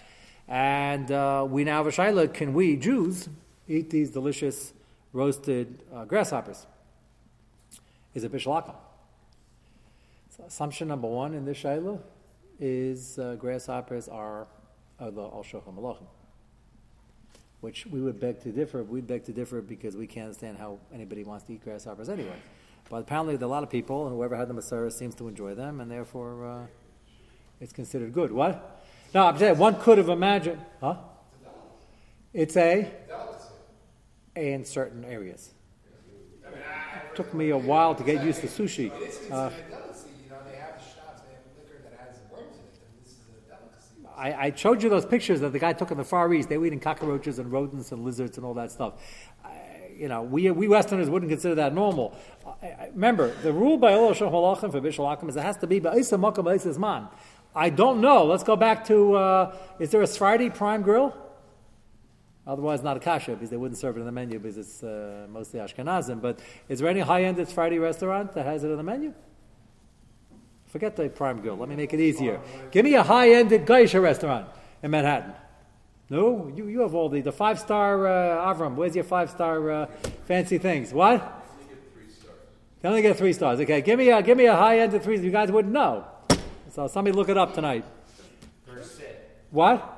And 0.49 1.11
we 1.51 1.65
now 1.65 1.85
have 1.85 1.87
a 1.87 1.91
Shaila, 1.91 2.33
can 2.33 2.55
we, 2.55 2.77
Jews, 2.77 3.29
eat 3.69 3.91
these 3.91 4.11
delicious 4.11 4.73
roasted 5.13 5.81
grasshoppers? 6.09 6.67
Is 8.15 8.25
it 8.25 8.33
Bishul 8.33 8.63
Akum? 8.63 8.75
So 10.37 10.45
assumption 10.45 10.89
number 10.89 11.09
one 11.09 11.35
in 11.35 11.45
this 11.45 11.59
Shaila 11.59 12.01
is 12.59 13.19
uh, 13.19 13.35
grasshoppers 13.35 14.09
are 14.09 14.47
the 14.99 15.23
Al 15.23 15.45
which 17.65 17.87
we 17.87 17.99
would 17.99 18.21
beg 18.21 18.41
to 18.43 18.53
differ. 18.53 18.83
We'd 18.83 19.07
beg 19.07 19.25
to 19.25 19.33
differ 19.33 19.63
because 19.63 19.97
we 19.97 20.07
can't 20.07 20.27
understand 20.27 20.59
how 20.59 20.79
anybody 20.93 21.25
wants 21.25 21.45
to 21.47 21.55
eat 21.55 21.65
grasshoppers 21.65 22.11
anyway. 22.11 22.37
But 22.91 22.99
apparently, 22.99 23.37
there 23.37 23.47
are 23.47 23.51
a 23.51 23.51
lot 23.51 23.63
of 23.63 23.71
people, 23.71 24.07
and 24.07 24.15
whoever 24.15 24.37
had 24.37 24.49
the 24.49 24.55
Masorah 24.55 24.93
seems 24.93 25.15
to 25.15 25.29
enjoy 25.29 25.55
them, 25.55 25.81
and 25.81 25.91
therefore 25.91 26.47
uh, 26.47 26.67
it's 27.63 27.73
considered 27.73 28.13
good. 28.13 28.31
What? 28.31 28.85
No, 29.15 29.25
I'm 29.25 29.39
saying 29.39 29.57
one 29.57 29.81
could 29.81 29.97
have 29.97 30.11
imagined. 30.11 30.61
Huh? 30.81 30.97
It's 32.35 32.57
a 32.57 32.93
a 34.37 34.53
in 34.53 34.67
certain 34.67 35.05
areas. 35.05 35.55
It 36.45 36.55
took 37.15 37.33
me 37.35 37.51
a 37.51 37.59
while 37.59 37.95
to 37.95 38.05
get 38.05 38.25
used 38.25 38.41
to 38.41 38.47
sushi. 38.47 38.91
Uh, 39.31 39.51
I, 44.17 44.33
I, 44.33 44.53
showed 44.55 44.83
you 44.83 44.89
those 44.89 45.05
pictures 45.05 45.41
that 45.41 45.53
the 45.53 45.59
guy 45.59 45.73
took 45.73 45.91
in 45.91 45.99
the 45.99 46.05
Far 46.05 46.33
East. 46.33 46.49
They 46.49 46.57
were 46.57 46.67
eating 46.67 46.79
cockroaches 46.79 47.41
and 47.41 47.51
rodents 47.51 47.91
and 47.91 48.05
lizards 48.05 48.37
and 48.37 48.47
all 48.47 48.55
that 48.55 48.71
stuff 48.71 48.95
you 49.97 50.09
know, 50.09 50.23
we, 50.23 50.51
we 50.51 50.69
Westerners 50.69 51.09
wouldn't 51.09 51.31
consider 51.31 51.55
that 51.57 51.75
normal. 51.75 52.17
remember, 52.93 53.35
the 53.43 53.53
rule 53.53 53.77
by 53.77 53.93
Allah 53.93 54.15
Halachim 54.15 54.73
for 54.73 54.81
Bishal 54.81 55.13
Akim 55.13 55.29
is 55.29 55.37
it 55.37 55.43
has 55.43 55.57
to 55.59 55.67
be 55.67 55.81
Ba'isa 55.81 56.19
Makam 56.19 56.45
Ba'isa 56.45 56.77
Man. 56.79 57.09
I 57.55 57.71
don't 57.71 58.01
know. 58.01 58.25
Let's 58.25 58.43
go 58.43 58.57
back 58.57 58.85
to 58.87 59.15
uh, 59.15 59.57
is 59.79 59.91
there 59.91 60.03
a 60.03 60.07
Friday 60.07 60.51
prime 60.51 60.83
grill? 60.83 61.17
Otherwise, 62.47 62.83
not 62.83 62.97
a 62.97 63.01
kasha 63.01 63.33
because 63.33 63.49
they 63.49 63.57
wouldn't 63.57 63.79
serve 63.79 63.97
it 63.97 64.01
in 64.01 64.07
the 64.07 64.13
menu 64.13 64.39
because 64.39 64.59
it's 64.59 64.83
uh, 64.83 65.27
mostly 65.31 65.61
Ashkenazim. 65.61 66.21
But 66.21 66.41
is 66.69 66.81
there 66.81 66.89
any 66.89 67.01
high-end 67.01 67.49
Friday 67.49 67.79
restaurant 67.79 68.35
that 68.35 68.45
has 68.45 68.65
it 68.65 68.71
in 68.71 68.77
the 68.77 68.83
menu? 68.83 69.15
Forget 70.67 70.97
the 70.97 71.09
prime 71.09 71.41
grill. 71.41 71.57
Let 71.57 71.69
me 71.69 71.77
make 71.77 71.95
it 71.95 72.01
easier. 72.01 72.41
Give 72.71 72.85
me 72.85 72.95
a 72.95 73.03
high-end 73.03 73.67
Geisha 73.67 74.01
restaurant 74.01 74.49
in 74.83 74.91
Manhattan. 74.91 75.33
No, 76.11 76.53
you, 76.55 76.69
you 76.69 76.81
have 76.81 76.95
all 76.95 77.09
the, 77.09 77.23
the 77.23 77.33
five 77.33 77.59
star 77.59 78.07
uh, 78.07 78.53
Avram. 78.53 78.75
Where's 78.75 78.95
your 78.95 79.05
five 79.05 79.31
star 79.31 79.71
uh, 79.71 79.87
fancy 80.27 80.59
things? 80.59 80.93
What? 80.93 81.43
They 82.83 82.89
only 82.91 83.01
get 83.01 83.17
three 83.17 83.33
stars. 83.33 83.61
Okay, 83.61 83.81
give 83.81 83.99
me 83.99 84.11
a 84.11 84.21
give 84.21 84.37
me 84.37 84.45
a 84.45 84.55
high 84.55 84.81
end 84.81 84.93
of 84.93 85.03
three. 85.03 85.19
You 85.19 85.31
guys 85.31 85.51
wouldn't 85.51 85.73
know. 85.73 86.05
So 86.71 86.87
somebody 86.89 87.17
look 87.17 87.31
it 87.31 87.39
up 87.39 87.55
tonight. 87.55 87.85
What? 89.51 89.94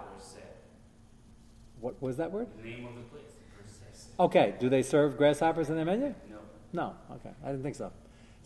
What 1.80 2.00
was 2.02 2.16
that 2.16 2.32
word? 2.32 2.48
The 2.62 2.70
name 2.70 2.86
of 2.86 2.94
the 2.94 3.02
place. 3.02 3.22
Okay. 4.18 4.54
Do 4.58 4.68
they 4.68 4.82
serve 4.82 5.16
grasshoppers 5.16 5.68
in 5.68 5.76
their 5.76 5.84
menu? 5.84 6.14
No. 6.30 6.36
No. 6.72 6.94
Okay. 7.16 7.34
I 7.44 7.48
didn't 7.48 7.62
think 7.62 7.76
so. 7.76 7.92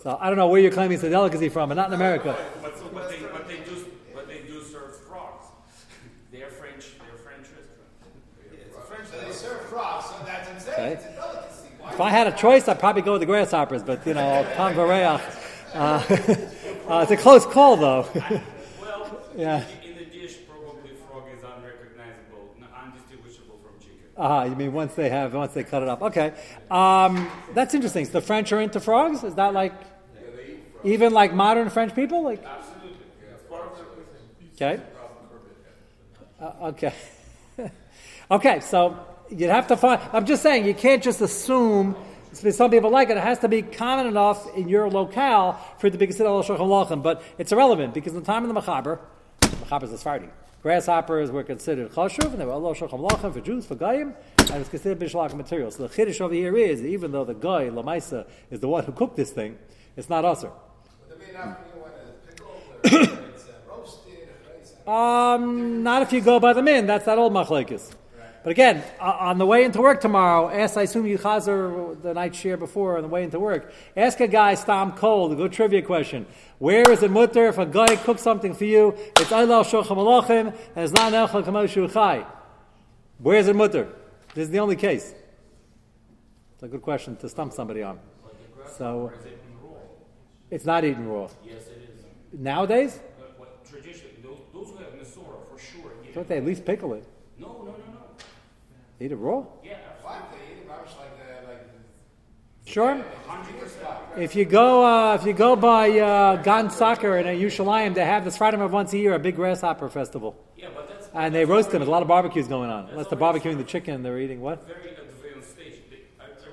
So 0.03 0.17
I 0.21 0.29
don't 0.29 0.37
know 0.37 0.49
where 0.49 0.61
you're 0.61 0.71
claiming 0.71 0.95
it's 0.95 1.05
a 1.05 1.11
delicacy 1.11 1.49
from, 1.49 1.69
but 1.69 1.77
not 1.77 1.89
in 1.89 1.95
America. 1.95 2.37
But, 2.63 2.75
but, 2.93 3.11
they, 3.11 3.19
but 3.21 3.47
they 3.47 3.59
do 3.59 3.87
but 4.15 4.27
they 4.27 4.41
do 4.41 4.63
serve 4.63 4.97
frogs. 5.07 5.47
They're 6.33 6.49
French. 6.49 6.87
They're 6.99 7.19
French 7.19 7.47
restaurants. 8.91 9.11
They 9.11 9.33
serve 9.33 9.61
frogs, 9.67 10.07
so 10.07 10.17
that's 10.25 10.49
insane. 10.51 10.99
Okay. 10.99 11.93
If 11.93 12.01
I 12.01 12.11
had 12.11 12.27
a 12.27 12.33
choice, 12.33 12.69
I'd 12.69 12.79
probably 12.79 13.03
go 13.03 13.13
with 13.13 13.21
the 13.21 13.27
grasshoppers, 13.27 13.83
but 13.83 14.07
you 14.07 14.15
know, 14.15 14.47
Tom 14.57 14.75
Vareach. 14.75 15.21
Uh, 15.75 15.79
uh, 16.89 17.01
it's 17.03 17.11
a 17.11 17.17
close 17.17 17.47
call, 17.47 17.77
though. 17.77 18.09
well, 18.81 19.23
yeah. 19.37 19.65
in 19.85 19.97
the 19.97 20.05
dish, 20.05 20.39
probably 20.49 20.91
frog 21.09 21.25
is 21.37 21.43
unrecognizable, 21.45 22.55
undistinguishable 22.85 23.59
from 23.63 23.79
chicken. 23.81 24.09
Ah, 24.23 24.45
you 24.45 24.55
mean 24.55 24.75
once 24.75 24.95
they 24.95 25.09
have, 25.09 25.33
once 25.33 25.55
they 25.55 25.65
cut 25.65 25.83
it 25.83 25.89
up. 25.89 26.03
Okay. 26.03 26.35
Um, 26.71 27.31
that's 27.55 27.73
interesting. 27.73 28.05
So 28.05 28.13
the 28.13 28.21
French 28.21 28.53
are 28.53 28.61
into 28.61 28.79
frogs? 28.79 29.25
Is 29.25 29.35
that 29.37 29.55
like, 29.55 29.73
even 30.85 31.15
like 31.15 31.33
modern 31.33 31.71
French 31.71 31.95
people? 31.95 32.23
Like, 32.23 32.45
okay. 34.55 34.83
Uh, 36.39 36.53
okay. 36.65 36.93
okay, 38.31 38.61
so 38.61 39.07
you'd 39.31 39.49
have 39.49 39.69
to 39.69 39.77
find, 39.79 40.03
I'm 40.13 40.27
just 40.27 40.43
saying, 40.43 40.67
you 40.67 40.75
can't 40.75 41.03
just 41.03 41.23
assume 41.23 41.97
some 42.33 42.71
people 42.71 42.91
like 42.91 43.09
it. 43.09 43.17
It 43.17 43.23
has 43.23 43.39
to 43.39 43.49
be 43.49 43.63
common 43.63 44.07
enough 44.07 44.55
in 44.55 44.69
your 44.69 44.91
locale 44.91 45.59
for 45.79 45.87
it 45.87 45.93
to 45.93 45.99
be 45.99 46.07
considered 46.07 46.29
al 46.29 46.43
lachem. 46.43 47.03
But 47.03 47.23
it's 47.39 47.53
irrelevant 47.53 47.95
because 47.95 48.13
in 48.13 48.21
the 48.21 48.27
time 48.27 48.45
of 48.45 48.55
the 48.55 48.61
Mechaber, 48.61 48.99
Mechaber 49.41 49.85
is 49.85 49.93
a 49.93 49.97
Sephardi. 49.97 50.29
Grasshoppers 50.63 51.31
were 51.31 51.43
considered 51.43 51.91
chashuv, 51.93 52.33
and 52.33 52.41
they 52.41 52.45
were 52.45 52.53
Allah 52.53 52.75
shochem 52.75 53.01
lachem 53.01 53.33
for 53.33 53.41
Jews, 53.41 53.65
for 53.65 53.75
Goyim, 53.75 54.15
and 54.39 54.61
it's 54.61 54.69
considered 54.69 54.99
bishlach 54.99 55.33
material. 55.35 55.71
So 55.71 55.87
the 55.87 55.95
chiddush 55.95 56.21
over 56.21 56.35
here 56.35 56.55
is, 56.57 56.85
even 56.85 57.13
though 57.13 57.25
the 57.25 57.35
guy, 57.35 57.71
Lamaisa, 57.71 58.27
is 58.51 58.61
the 58.61 58.69
one 58.69 58.85
who 58.85 58.93
cooked 58.93 59.17
this 59.17 59.31
thing, 59.31 59.57
it's 59.97 60.11
not 60.11 60.27
usher. 60.27 60.51
um, 64.87 65.83
not 65.83 66.03
if 66.03 66.13
you 66.13 66.21
go 66.21 66.39
by 66.39 66.53
the 66.53 66.63
min. 66.63 66.87
That's 66.87 67.07
that 67.07 67.19
old 67.19 67.33
machlekes. 67.33 67.95
But 68.43 68.53
again, 68.53 68.83
on 68.99 69.37
the 69.37 69.45
way 69.45 69.65
into 69.65 69.83
work 69.83 70.01
tomorrow, 70.01 70.49
ask, 70.49 70.77
I 70.77 70.83
assume 70.83 71.07
you 71.07 71.19
chazer 71.19 72.01
the 72.01 72.15
night 72.15 72.35
share 72.35 72.57
before 72.57 72.97
on 72.97 73.03
the 73.03 73.09
way 73.09 73.23
into 73.23 73.39
work, 73.39 73.71
ask 73.95 74.19
a 74.21 74.29
guy, 74.29 74.55
Stam 74.55 74.93
cold, 74.93 75.33
a 75.33 75.35
good 75.35 75.53
trivia 75.53 75.83
question. 75.83 76.27
Where 76.59 76.91
is 76.91 77.03
it 77.03 77.11
mutter 77.11 77.49
if 77.49 77.59
a 77.59 77.67
guy 77.67 77.97
cooks 77.97 78.23
something 78.23 78.55
for 78.55 78.65
you, 78.65 78.95
it's 79.19 79.31
Eilal 79.31 79.69
Shochem 79.69 79.99
Alachim, 79.99 80.55
and 80.75 80.85
it's 80.85 80.93
not 80.93 81.13
Elchel 81.13 81.45
Kamoshu 81.45 81.93
Chai? 81.93 82.25
Where 83.19 83.37
is 83.37 83.47
it 83.47 83.57
mutter? 83.57 83.89
This 84.35 84.45
is 84.45 84.51
the 84.51 84.61
only 84.61 84.77
case. 84.77 85.15
It's 86.55 86.63
a 86.63 86.69
good 86.69 86.83
question 86.83 87.17
to 87.17 87.29
stump 87.29 87.53
somebody 87.53 87.83
on. 87.83 87.99
So, 88.79 89.13
it's 90.51 90.65
not 90.65 90.85
eaten 90.85 91.07
raw. 91.07 91.29
Yes, 91.45 91.67
it 91.67 91.91
is. 91.93 92.41
Nowadays? 92.41 93.01
Traditionally, 93.69 94.15
those, 94.23 94.39
those 94.55 94.69
who 94.71 94.79
have 94.79 94.95
Nesora, 94.95 95.47
for 95.51 95.59
sure. 95.59 95.93
Don't 96.15 96.27
they 96.27 96.39
at 96.39 96.45
least 96.45 96.65
pickle 96.65 96.95
it? 96.95 97.05
Eat 99.01 99.13
it 99.13 99.17
raw? 99.17 99.45
Yeah, 99.65 99.79
Why 100.03 100.21
they 100.31 100.37
eat 100.53 100.59
it? 100.59 100.69
Like, 100.69 100.79
uh, 100.79 101.49
like 101.49 101.63
Sure. 102.67 103.03
If 104.17 104.37
you 104.37 104.45
go, 104.45 104.85
uh, 104.85 105.15
if 105.15 105.25
you 105.25 105.33
go 105.33 105.57
by 105.57 105.99
uh, 105.99 106.43
Gan 106.43 106.69
Sacher 106.69 107.17
in 107.17 107.27
Yerushalayim, 107.27 107.95
they 107.95 108.05
have 108.05 108.25
this 108.25 108.37
Friday 108.37 108.61
of 108.61 108.73
once 108.73 108.93
a 108.93 108.99
year, 108.99 109.15
a 109.15 109.19
big 109.19 109.37
grasshopper 109.37 109.89
festival, 109.89 110.37
yeah, 110.57 110.69
but 110.75 110.89
that's 110.89 111.09
and 111.15 111.35
they 111.35 111.45
roast 111.47 111.71
them. 111.71 111.81
There's 111.81 111.89
a 111.89 111.91
lot 111.91 112.03
of 112.03 112.09
barbecues 112.09 112.47
going 112.47 112.71
on. 112.71 112.91
Unless 112.91 113.07
they're 113.07 113.19
barbecuing 113.19 113.57
the 113.57 113.65
chicken, 113.65 114.03
they're 114.03 114.19
eating 114.19 114.41
what? 114.41 114.67
very 114.67 114.91
advanced 114.91 115.51
stage. 115.53 115.75
They, 115.89 116.03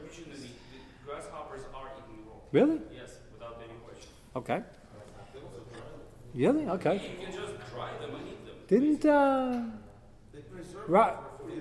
originally, 0.01 0.39
the, 0.39 0.47
the 0.47 1.05
grasshoppers 1.05 1.63
are 1.75 1.89
eaten 1.97 2.25
raw. 2.25 2.33
Really? 2.53 2.79
Yes, 2.95 3.17
without 3.33 3.61
any 3.61 3.77
question. 3.85 4.09
Okay. 4.35 4.61
Really? 6.33 6.67
Okay. 6.67 6.93
You 6.93 7.25
can 7.25 7.35
just 7.35 7.53
dry 7.73 7.91
them 7.99 8.15
and 8.15 8.27
eat 8.29 8.45
them. 8.45 8.55
Didn't 8.67 9.05
uh, 9.05 9.63
Ra- 10.87 11.17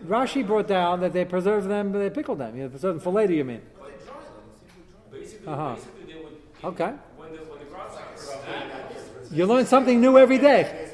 Rashi 0.07 0.47
brought 0.47 0.67
down 0.69 1.01
that 1.01 1.13
they 1.13 1.25
preserve 1.25 1.65
them, 1.65 1.93
they 1.93 2.11
pickle 2.11 2.35
them. 2.37 2.57
You 2.57 2.65
know, 2.65 2.69
preserve 2.69 2.95
them 2.97 3.01
for 3.01 3.13
later. 3.13 3.33
You 3.33 3.45
mean? 3.45 3.63
Basically, 5.11 5.47
Uh-huh. 5.49 5.75
basically 5.75 6.13
they 6.13 6.19
would. 6.23 6.75
Okay. 6.75 6.93
When 7.17 7.33
the 7.33 7.39
when 7.39 7.59
the 7.61 7.65
grasshoppers 7.67 9.33
You 9.33 9.47
learn 9.47 9.67
something 9.67 10.01
new 10.01 10.19
every 10.19 10.39
day. 10.39 10.91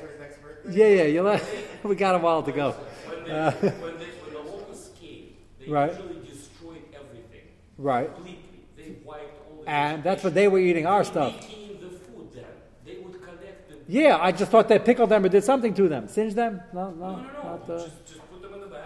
Yeah, 0.70 0.87
yeah. 0.87 1.02
You 1.04 1.22
learn. 1.22 1.40
we 1.82 1.94
got 1.96 2.14
a 2.14 2.18
while 2.18 2.42
to 2.42 2.52
go. 2.52 2.70
when 2.70 3.25
they, 3.25 3.30
Uh, 3.32 3.50
when 3.50 3.61
they 3.62 3.70
when 4.22 4.34
the 4.34 4.50
locusts 4.50 4.90
came, 5.00 5.34
they 5.61 5.70
Right. 5.70 5.90
usually 5.92 6.20
destroyed 6.28 6.82
everything 6.94 7.46
Right. 7.78 8.14
completely. 8.14 8.40
They 8.76 8.96
wiped 9.04 9.38
all 9.50 9.62
the 9.64 9.70
And 9.70 10.02
that's 10.04 10.22
what 10.25 10.34
they 10.34 10.49
were 10.49 10.58
eating 10.61 10.87
our 10.87 11.04
stuff. 11.04 11.34
Making 11.34 11.80
the 11.80 11.90
food 11.99 12.28
then. 12.32 12.44
They 12.87 12.96
would 13.02 13.20
connect 13.20 13.68
the 13.68 13.92
Yeah, 13.92 14.18
I 14.20 14.30
just 14.32 14.50
thought 14.50 14.68
they 14.68 14.78
pickled 14.78 15.11
them 15.11 15.25
or 15.25 15.28
did 15.28 15.44
something 15.44 15.75
to 15.75 15.88
them. 15.88 16.06
Singed 16.08 16.37
them? 16.37 16.61
No, 16.72 16.90
no, 16.90 16.94
No, 16.94 17.11
no, 17.11 17.16
no. 17.16 17.22
not. 17.42 17.70
Uh, 17.70 17.78
just, 17.78 18.06
just 18.06 18.20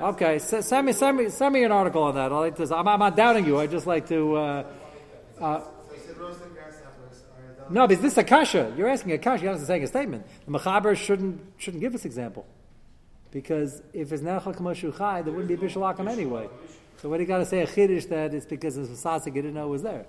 okay, 0.00 0.38
send 0.38 0.86
me, 0.86 0.92
send 0.92 1.16
me, 1.16 1.28
send 1.28 1.54
me 1.54 1.64
an 1.64 1.72
article 1.72 2.02
on 2.02 2.14
that. 2.14 2.32
I 2.32 2.38
like 2.38 2.56
this. 2.56 2.70
I'm, 2.70 2.86
I'm 2.86 2.98
not 2.98 3.16
doubting 3.16 3.46
you. 3.46 3.58
I 3.58 3.66
just 3.66 3.86
like 3.86 4.08
to. 4.08 4.36
Uh, 4.36 4.64
uh, 5.40 5.60
no, 7.68 7.86
because 7.86 8.02
this 8.02 8.12
is 8.12 8.18
a 8.18 8.24
kasha. 8.24 8.72
You're 8.76 8.88
asking 8.88 9.12
a 9.12 9.18
kasha. 9.18 9.44
You're 9.44 9.52
not 9.52 9.66
saying 9.66 9.82
a 9.82 9.86
statement. 9.86 10.26
The 10.46 10.52
mechaber 10.58 10.96
shouldn't 10.96 11.40
shouldn't 11.56 11.80
give 11.80 11.92
this 11.92 12.04
example, 12.04 12.46
because 13.30 13.82
if 13.92 14.12
it's 14.12 14.22
nechal 14.22 14.54
k'moshu 14.54 14.96
chai, 14.96 15.22
there 15.22 15.32
wouldn't 15.32 15.48
be 15.48 15.54
a 15.54 15.68
bishul 15.68 15.82
akum 15.82 16.08
anyway. 16.08 16.48
So 16.98 17.08
what 17.08 17.16
do 17.18 17.24
you 17.24 17.28
got 17.28 17.38
to 17.38 17.46
say 17.46 17.60
a 17.60 17.66
chiddush 17.66 18.08
that 18.08 18.32
it's 18.34 18.46
because 18.46 18.76
it's 18.76 18.88
sasik 19.02 19.34
you 19.34 19.42
didn't 19.42 19.54
know 19.54 19.66
it 19.66 19.70
was 19.70 19.82
there? 19.82 20.06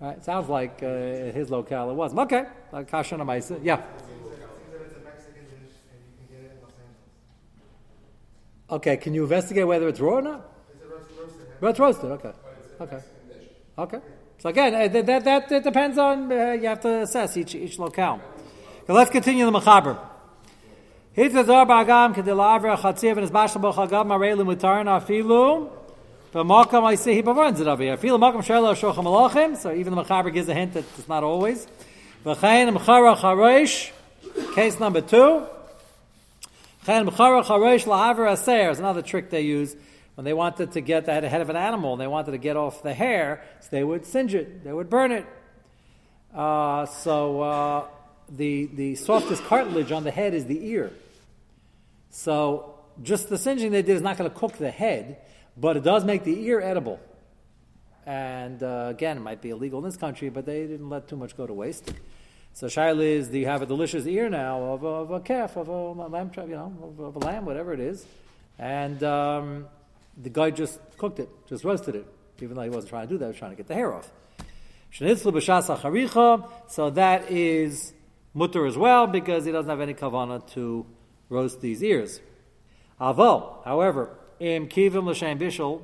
Right? 0.00 0.22
Sounds 0.24 0.48
like 0.48 0.82
uh, 0.82 1.32
his 1.32 1.50
locale 1.50 1.90
it 1.90 1.94
was. 1.94 2.12
Okay, 2.14 2.44
uh, 2.72 2.82
kasha 2.82 3.14
ma'isa. 3.16 3.58
Yeah. 3.62 3.82
Okay, 8.68 8.96
can 8.96 9.14
you 9.14 9.22
investigate 9.22 9.66
whether 9.66 9.86
it's 9.88 10.00
raw 10.00 10.14
or 10.14 10.22
not? 10.22 10.52
It's 11.62 11.78
roasted. 11.78 12.10
Okay. 12.10 12.32
Okay. 12.80 12.98
Okay. 13.78 14.00
So 14.38 14.48
again, 14.50 14.74
uh, 14.74 14.88
that 14.88 15.06
that, 15.06 15.24
that, 15.24 15.48
that 15.48 15.64
depends 15.64 15.96
on 15.98 16.30
uh, 16.30 16.52
you 16.52 16.66
have 16.66 16.80
to 16.80 17.02
assess 17.02 17.36
each 17.36 17.54
each 17.54 17.78
locale. 17.78 18.20
Okay, 18.82 18.92
let's 18.92 19.10
continue 19.10 19.44
the 19.44 19.52
mechaber. 19.52 19.98
Hitzazar 21.16 21.66
ba'agam 21.66 22.14
kedilavra 22.14 22.76
chatzir 22.76 23.16
v'nizbashal 23.16 23.60
bo 23.60 23.72
chagam 23.72 24.08
marei 24.08 24.36
l'mutar 24.36 24.84
afilu 24.84 25.70
v'makam 26.34 26.84
I 26.84 26.96
see 26.96 27.14
he 27.14 27.22
bavans 27.22 27.60
it 27.60 27.66
over 27.68 27.82
here. 27.82 27.96
Afilu 27.96 28.18
makam 28.18 28.44
shelo 28.44 28.76
shochem 28.76 29.04
malachim. 29.04 29.56
So 29.56 29.72
even 29.72 29.94
the 29.94 30.02
mechaber 30.02 30.32
gives 30.32 30.48
a 30.48 30.54
hint 30.54 30.74
that 30.74 30.84
it's 30.98 31.08
not 31.08 31.22
always. 31.22 31.66
V'chein 32.24 32.76
mchara 32.76 33.16
chareish. 33.16 33.92
Case 34.54 34.78
number 34.80 35.00
two. 35.00 35.46
Chen 36.86 37.08
is 37.08 38.78
another 38.78 39.02
trick 39.02 39.28
they 39.28 39.40
use 39.40 39.74
when 40.14 40.24
they 40.24 40.32
wanted 40.32 40.70
to 40.72 40.80
get 40.80 41.04
the 41.04 41.28
head 41.28 41.40
of 41.40 41.50
an 41.50 41.56
animal 41.56 41.94
and 41.94 42.00
they 42.00 42.06
wanted 42.06 42.30
to 42.30 42.38
get 42.38 42.56
off 42.56 42.84
the 42.84 42.94
hair. 42.94 43.42
So 43.60 43.68
they 43.72 43.82
would 43.82 44.06
singe 44.06 44.36
it, 44.36 44.62
they 44.62 44.72
would 44.72 44.88
burn 44.88 45.10
it. 45.10 45.26
Uh, 46.32 46.86
so 46.86 47.40
uh, 47.40 47.88
the 48.28 48.66
the 48.66 48.94
softest 48.94 49.42
cartilage 49.46 49.90
on 49.90 50.04
the 50.04 50.12
head 50.12 50.32
is 50.32 50.44
the 50.44 50.64
ear. 50.64 50.92
So 52.10 52.78
just 53.02 53.30
the 53.30 53.36
singeing 53.36 53.72
they 53.72 53.82
did 53.82 53.96
is 53.96 54.02
not 54.02 54.16
going 54.16 54.30
to 54.30 54.36
cook 54.36 54.52
the 54.52 54.70
head, 54.70 55.18
but 55.56 55.76
it 55.76 55.82
does 55.82 56.04
make 56.04 56.22
the 56.22 56.40
ear 56.44 56.60
edible. 56.60 57.00
And 58.06 58.62
uh, 58.62 58.86
again, 58.90 59.16
it 59.16 59.20
might 59.20 59.42
be 59.42 59.50
illegal 59.50 59.80
in 59.80 59.84
this 59.86 59.96
country, 59.96 60.28
but 60.28 60.46
they 60.46 60.68
didn't 60.68 60.88
let 60.88 61.08
too 61.08 61.16
much 61.16 61.36
go 61.36 61.48
to 61.48 61.52
waste. 61.52 61.92
So 62.56 62.66
Shaila 62.68 63.02
is, 63.02 63.28
do 63.28 63.38
you 63.38 63.44
have 63.44 63.60
a 63.60 63.66
delicious 63.66 64.06
ear 64.06 64.30
now 64.30 64.62
of 64.62 64.82
a, 64.82 64.86
of 64.86 65.10
a 65.10 65.20
calf, 65.20 65.58
of 65.58 65.68
a 65.68 65.92
lamb, 65.92 66.30
you 66.38 66.46
know, 66.46 66.72
of, 66.82 66.98
of 66.98 67.16
a 67.16 67.18
lamb, 67.18 67.44
whatever 67.44 67.74
it 67.74 67.80
is. 67.80 68.06
And 68.58 69.04
um, 69.04 69.66
the 70.16 70.30
guy 70.30 70.52
just 70.52 70.80
cooked 70.96 71.20
it, 71.20 71.28
just 71.46 71.64
roasted 71.64 71.96
it, 71.96 72.06
even 72.40 72.56
though 72.56 72.62
he 72.62 72.70
wasn't 72.70 72.88
trying 72.88 73.08
to 73.08 73.12
do 73.12 73.18
that, 73.18 73.26
he 73.26 73.28
was 73.28 73.36
trying 73.36 73.50
to 73.50 73.58
get 73.58 73.66
the 73.66 73.74
hair 73.74 73.92
off. 73.92 74.10
So 74.90 75.04
that 76.90 77.30
is 77.30 77.92
mutter 78.32 78.64
as 78.64 78.78
well, 78.78 79.06
because 79.06 79.44
he 79.44 79.52
doesn't 79.52 79.68
have 79.68 79.82
any 79.82 79.92
kavana 79.92 80.48
to 80.52 80.86
roast 81.28 81.60
these 81.60 81.82
ears. 81.82 82.22
Avo, 82.98 83.62
however, 83.66 84.16
im 84.40 84.66
kivim 84.68 85.04
l'shem 85.04 85.38
bishul, 85.38 85.82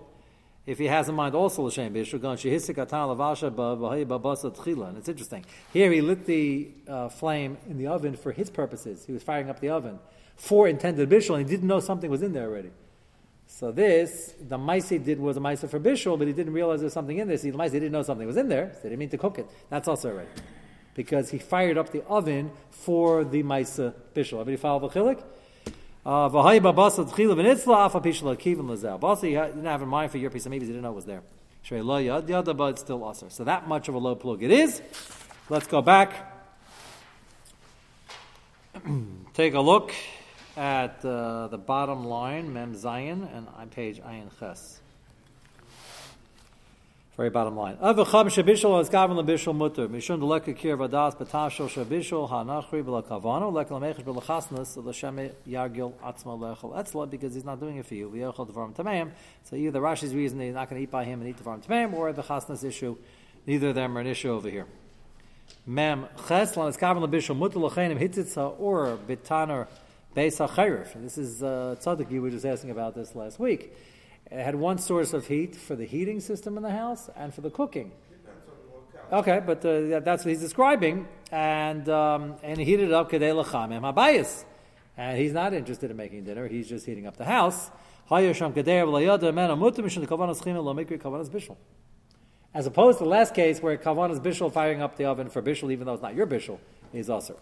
if 0.66 0.78
he 0.78 0.87
has 0.87 1.09
in 1.09 1.14
mind 1.14 1.35
also 1.35 1.62
l'shem 1.62 1.92
bishul, 1.92 2.21
gan 2.21 2.37
shehisik 2.37 2.76
atan 2.76 3.16
lavasha 3.16 3.50
b'vahay 3.50 4.07
babasa 4.07 4.54
tchila. 4.54 4.90
And 4.90 4.99
it's 4.99 5.09
interesting. 5.09 5.45
Here 5.73 5.90
he 5.90 6.00
lit 6.00 6.26
the 6.26 6.71
uh, 6.87 7.09
flame 7.09 7.59
in 7.69 7.78
the 7.78 7.88
oven 7.88 8.16
for 8.16 8.33
his 8.33 8.50
purposes. 8.50 9.04
He 9.04 9.12
was 9.12 9.23
firing 9.23 9.50
up 9.50 9.61
the 9.61 9.71
oven 9.71 9.99
for 10.37 10.69
intended 10.69 11.09
bishul, 11.09 11.38
and 11.38 11.49
he 11.49 11.57
didn't 11.57 11.69
know 11.69 11.81
something 11.81 12.11
was 12.11 12.23
in 12.23 12.33
there 12.33 12.49
already. 12.49 12.71
So 13.47 13.71
this, 13.71 14.35
the 14.40 14.57
Maisi 14.57 15.02
did 15.02 15.21
was 15.21 15.37
a 15.37 15.40
Maisa 15.40 15.69
for 15.69 15.78
Bishul, 15.78 16.19
but 16.19 16.26
he 16.26 16.33
didn't 16.33 16.54
realize 16.54 16.81
there 16.81 16.87
was 16.87 16.95
something 16.95 17.19
in 17.19 17.28
this. 17.28 17.42
The 17.42 17.52
Maisi 17.52 17.73
didn't 17.73 17.92
know 17.92 18.02
something 18.02 18.26
was 18.26 18.38
in 18.38 18.49
there, 18.49 18.71
so 18.73 18.81
they 18.83 18.88
didn't 18.88 18.99
mean 19.00 19.11
to 19.11 19.19
cook 19.19 19.38
it. 19.38 19.47
That's 19.69 19.88
also 19.88 20.11
right. 20.11 20.28
Because 20.95 21.31
he 21.31 21.38
fired 21.38 21.76
up 21.76 21.90
the 21.90 22.02
oven 22.07 22.50
for 22.71 23.25
the 23.25 23.42
Maisa 23.42 23.92
Bishul. 24.14 24.40
Everybody 24.40 24.57
follow 24.57 24.88
the 24.88 24.99
chilik? 24.99 25.23
Uh, 26.04 26.28
V'hai 26.28 26.61
babasa 26.61 27.09
tchila 27.09 27.37
v'nitzla 27.37 27.87
afa 27.87 28.00
pishla 28.00 28.37
kivim 28.37 28.66
lazel. 28.66 28.99
Basa 28.99 29.30
you 29.30 29.38
didn't 29.38 29.64
have 29.64 29.82
in 29.82 29.88
mind 29.88 30.11
for 30.11 30.18
your 30.18 30.30
piece, 30.30 30.44
of 30.47 30.50
maybe 30.50 30.66
he 30.66 30.73
didn't 30.73 30.82
know 30.82 30.90
it 30.90 30.97
was 30.97 31.04
there. 31.04 31.23
Shrei 31.64 31.85
lo 31.85 32.02
yad 32.02 32.28
yada, 32.28 32.52
but 32.52 32.71
it's 32.71 32.80
still 32.80 33.04
usher. 33.04 33.30
So 33.30 33.44
that 33.44 33.68
much 33.68 33.87
of 33.88 33.94
a 33.94 33.99
low 33.99 34.16
plug 34.16 34.42
it 34.42 34.50
is. 34.50 34.82
Let's 35.49 35.68
go 35.68 35.80
back. 35.80 36.28
Take 39.35 39.54
a 39.54 39.61
look 39.61 39.92
at 40.56 41.04
uh, 41.04 41.47
the 41.47 41.59
bottom 41.59 42.04
line, 42.04 42.52
Mem 42.52 42.75
Zayin, 42.75 43.32
and 43.37 43.47
on 43.56 43.68
page 43.68 44.00
Ayin 44.00 44.37
Ches. 44.40 44.81
Very 47.14 47.28
bottom 47.28 47.54
line. 47.54 47.76
Avacham 47.76 48.28
shabishol 48.28 48.81
as 48.81 48.88
gavin 48.88 49.19
lebishol 49.19 49.54
mutter. 49.54 49.87
Mishun 49.87 50.19
deleka 50.19 50.57
kir 50.57 50.78
vadas 50.78 51.14
betashol 51.14 51.69
shabishol 51.69 52.31
hanachri 52.31 52.83
b'la 52.83 53.04
kavano 53.04 53.52
leka 53.52 53.75
lemechish 53.75 54.07
l'shem 54.07 55.31
yargil 55.47 55.92
atzma 56.02 56.38
lechol 56.38 56.75
etzla 56.75 57.11
because 57.11 57.35
he's 57.35 57.45
not 57.45 57.61
doing 57.61 57.76
it 57.76 57.85
for 57.85 57.95
you. 57.95 58.09
V'yechol 58.09 58.50
devarim 58.50 58.75
tameim. 58.75 59.11
So 59.45 59.57
either 59.57 59.78
Rashi's 59.78 60.14
reason 60.14 60.38
that 60.38 60.45
he's 60.47 60.54
not 60.54 60.71
going 60.71 60.81
to 60.81 60.85
eat 60.85 60.90
by 60.90 61.04
him 61.04 61.21
and 61.21 61.28
eat 61.28 61.37
devarim 61.37 61.62
tameim, 61.62 61.92
or 61.92 62.14
the 62.14 62.23
chasnas 62.23 62.64
issue. 62.64 62.97
Neither 63.47 63.69
of 63.69 63.75
them 63.75 63.99
are 63.99 64.00
an 64.00 64.07
issue 64.07 64.31
over 64.31 64.49
here. 64.49 64.66
Mem 65.66 66.07
ches 66.26 66.57
lan 66.57 66.69
as 66.69 66.78
gavin 66.78 67.02
lebishol 67.02 67.37
mutter 67.37 67.59
l'chenim 67.59 68.00
hitzitza 68.00 68.59
or 68.59 68.99
bitaner 69.07 69.66
beis 70.16 70.38
ha'chayriv. 70.38 70.95
This 71.02 71.19
is 71.19 71.42
uh, 71.42 71.76
tzaddik. 71.78 72.11
You 72.11 72.23
were 72.23 72.31
just 72.31 72.47
asking 72.47 72.71
about 72.71 72.95
this 72.95 73.14
last 73.14 73.38
week. 73.38 73.76
It 74.32 74.42
had 74.42 74.54
one 74.54 74.78
source 74.78 75.12
of 75.12 75.26
heat 75.26 75.54
for 75.54 75.76
the 75.76 75.84
heating 75.84 76.18
system 76.18 76.56
in 76.56 76.62
the 76.62 76.70
house 76.70 77.10
and 77.14 77.34
for 77.34 77.42
the 77.42 77.50
cooking. 77.50 77.92
Okay, 79.12 79.42
but 79.44 79.58
uh, 79.58 80.00
that's 80.00 80.24
what 80.24 80.30
he's 80.30 80.40
describing, 80.40 81.06
and 81.30 81.86
um, 81.90 82.36
and 82.42 82.58
he 82.58 82.64
heated 82.64 82.88
it 82.88 82.94
up 82.94 83.10
kadei 83.10 83.44
lachamim 83.44 83.82
habayis, 83.82 84.46
and 84.96 85.18
he's 85.18 85.34
not 85.34 85.52
interested 85.52 85.90
in 85.90 85.98
making 85.98 86.24
dinner. 86.24 86.48
He's 86.48 86.66
just 86.66 86.86
heating 86.86 87.06
up 87.06 87.18
the 87.18 87.26
house. 87.26 87.70
As 88.10 88.24
opposed 92.66 92.98
to 92.98 93.04
the 93.04 93.10
last 93.10 93.34
case 93.34 93.62
where 93.62 93.76
kavanas 93.76 94.18
bishul 94.18 94.50
firing 94.50 94.80
up 94.80 94.96
the 94.96 95.04
oven 95.04 95.28
for 95.28 95.42
bishul, 95.42 95.70
even 95.70 95.86
though 95.86 95.92
it's 95.92 96.02
not 96.02 96.14
your 96.14 96.26
bishul, 96.26 96.58
is 96.94 97.10
also. 97.10 97.38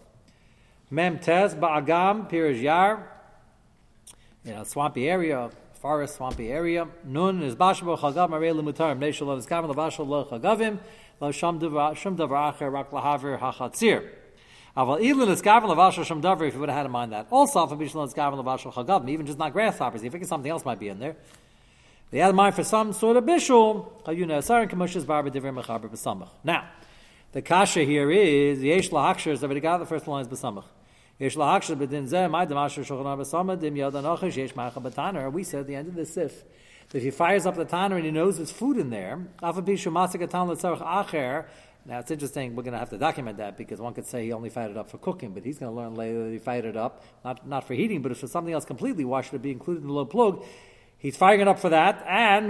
Mem 0.89 1.19
tes 1.19 1.55
ba'agam 1.55 2.29
pirish 2.29 2.61
yar, 2.61 3.09
in 4.43 4.55
a 4.55 4.65
swampy 4.65 5.09
area, 5.09 5.49
forest, 5.81 6.17
swampy 6.17 6.51
area. 6.51 6.87
Nun 7.03 7.41
is 7.41 7.55
bashbo 7.55 7.97
chagav 7.97 8.29
marei 8.29 8.53
lemutar 8.53 8.95
mnei 8.95 9.11
shalom 9.11 9.39
is 9.39 9.47
kavan 9.47 9.73
lavashal 9.73 10.07
lo 10.07 10.25
chagavim 10.25 10.77
lo 11.19 11.31
sham 11.31 11.59
davar 11.59 11.95
acher 11.95 12.71
rak 12.71 12.91
lahaver 12.91 13.39
hachatzir. 13.39 14.07
Aval 14.77 15.01
ilin 15.01 15.29
is 15.29 15.41
kavan 15.41 15.63
lavashal 15.63 16.05
sham 16.05 16.21
davar 16.21 16.47
if 16.47 16.53
you 16.53 16.59
would 16.59 16.69
have 16.69 16.77
had 16.77 16.85
in 16.85 16.91
mind 16.91 17.11
that. 17.11 17.25
Also, 17.31 17.65
for 17.65 17.75
bishlan 17.75 18.07
is 18.07 18.13
kavan 18.13 18.43
lavashal 18.43 18.71
chagavim, 18.71 19.09
even 19.09 19.25
just 19.25 19.39
not 19.39 19.53
grasshoppers. 19.53 20.01
Think 20.01 20.23
something 20.25 20.51
else 20.51 20.63
might 20.63 20.79
be 20.79 20.87
in 20.87 20.99
there. 20.99 21.15
They 22.11 22.19
had 22.19 22.29
in 22.29 22.35
mind 22.35 22.53
for 22.53 22.63
some 22.63 22.93
sort 22.93 23.17
of 23.17 23.23
bishul. 23.23 24.03
Chayuna 24.03 24.37
asarin 24.37 24.69
kamushas 24.69 25.03
barba 25.03 25.31
divir 25.31 25.51
mechaber 25.51 25.89
b'samach. 25.89 26.29
Now, 26.43 26.69
the 27.31 27.41
kasha 27.41 27.83
here 27.83 28.11
is 28.11 28.59
the 28.59 28.67
yesh 28.67 28.89
lahakshar 28.91 29.31
is 29.31 29.43
already 29.43 29.61
got 29.61 29.79
the 29.79 29.87
first 29.87 30.07
line 30.07 30.21
is 30.21 30.27
b'samach. 30.27 30.65
We 31.21 31.29
said 31.29 31.39
at 35.59 35.67
the 35.67 35.75
end 35.75 35.87
of 35.87 35.93
the 35.93 36.07
sif 36.07 36.43
that 36.89 36.97
if 36.97 37.03
he 37.03 37.11
fires 37.11 37.45
up 37.45 37.55
the 37.55 37.63
tanur 37.63 37.97
and 37.97 38.05
he 38.05 38.09
knows 38.09 38.37
there's 38.37 38.51
food 38.51 38.77
in 38.77 38.89
there. 38.89 39.19
Now 39.39 39.49
it's 41.99 42.09
interesting. 42.09 42.55
We're 42.55 42.63
going 42.63 42.73
to 42.73 42.79
have 42.79 42.89
to 42.89 42.97
document 42.97 43.37
that 43.37 43.55
because 43.55 43.79
one 43.79 43.93
could 43.93 44.07
say 44.07 44.25
he 44.25 44.33
only 44.33 44.49
fired 44.49 44.71
it 44.71 44.77
up 44.77 44.89
for 44.89 44.97
cooking, 44.97 45.35
but 45.35 45.43
he's 45.43 45.59
going 45.59 45.71
to 45.71 45.75
learn 45.75 45.93
later 45.93 46.23
that 46.23 46.31
he 46.31 46.39
fired 46.39 46.65
it 46.65 46.75
up 46.75 47.03
not 47.23 47.47
not 47.47 47.67
for 47.67 47.75
heating, 47.75 48.01
but 48.01 48.11
it's 48.11 48.21
for 48.21 48.25
something 48.25 48.55
else 48.55 48.65
completely. 48.65 49.05
Why 49.05 49.21
should 49.21 49.35
it 49.35 49.43
be 49.43 49.51
included 49.51 49.81
in 49.81 49.87
the 49.89 49.93
low 49.93 50.05
plug? 50.05 50.43
He's 50.97 51.17
firing 51.17 51.41
it 51.41 51.47
up 51.47 51.59
for 51.59 51.69
that, 51.69 52.03
and. 52.07 52.49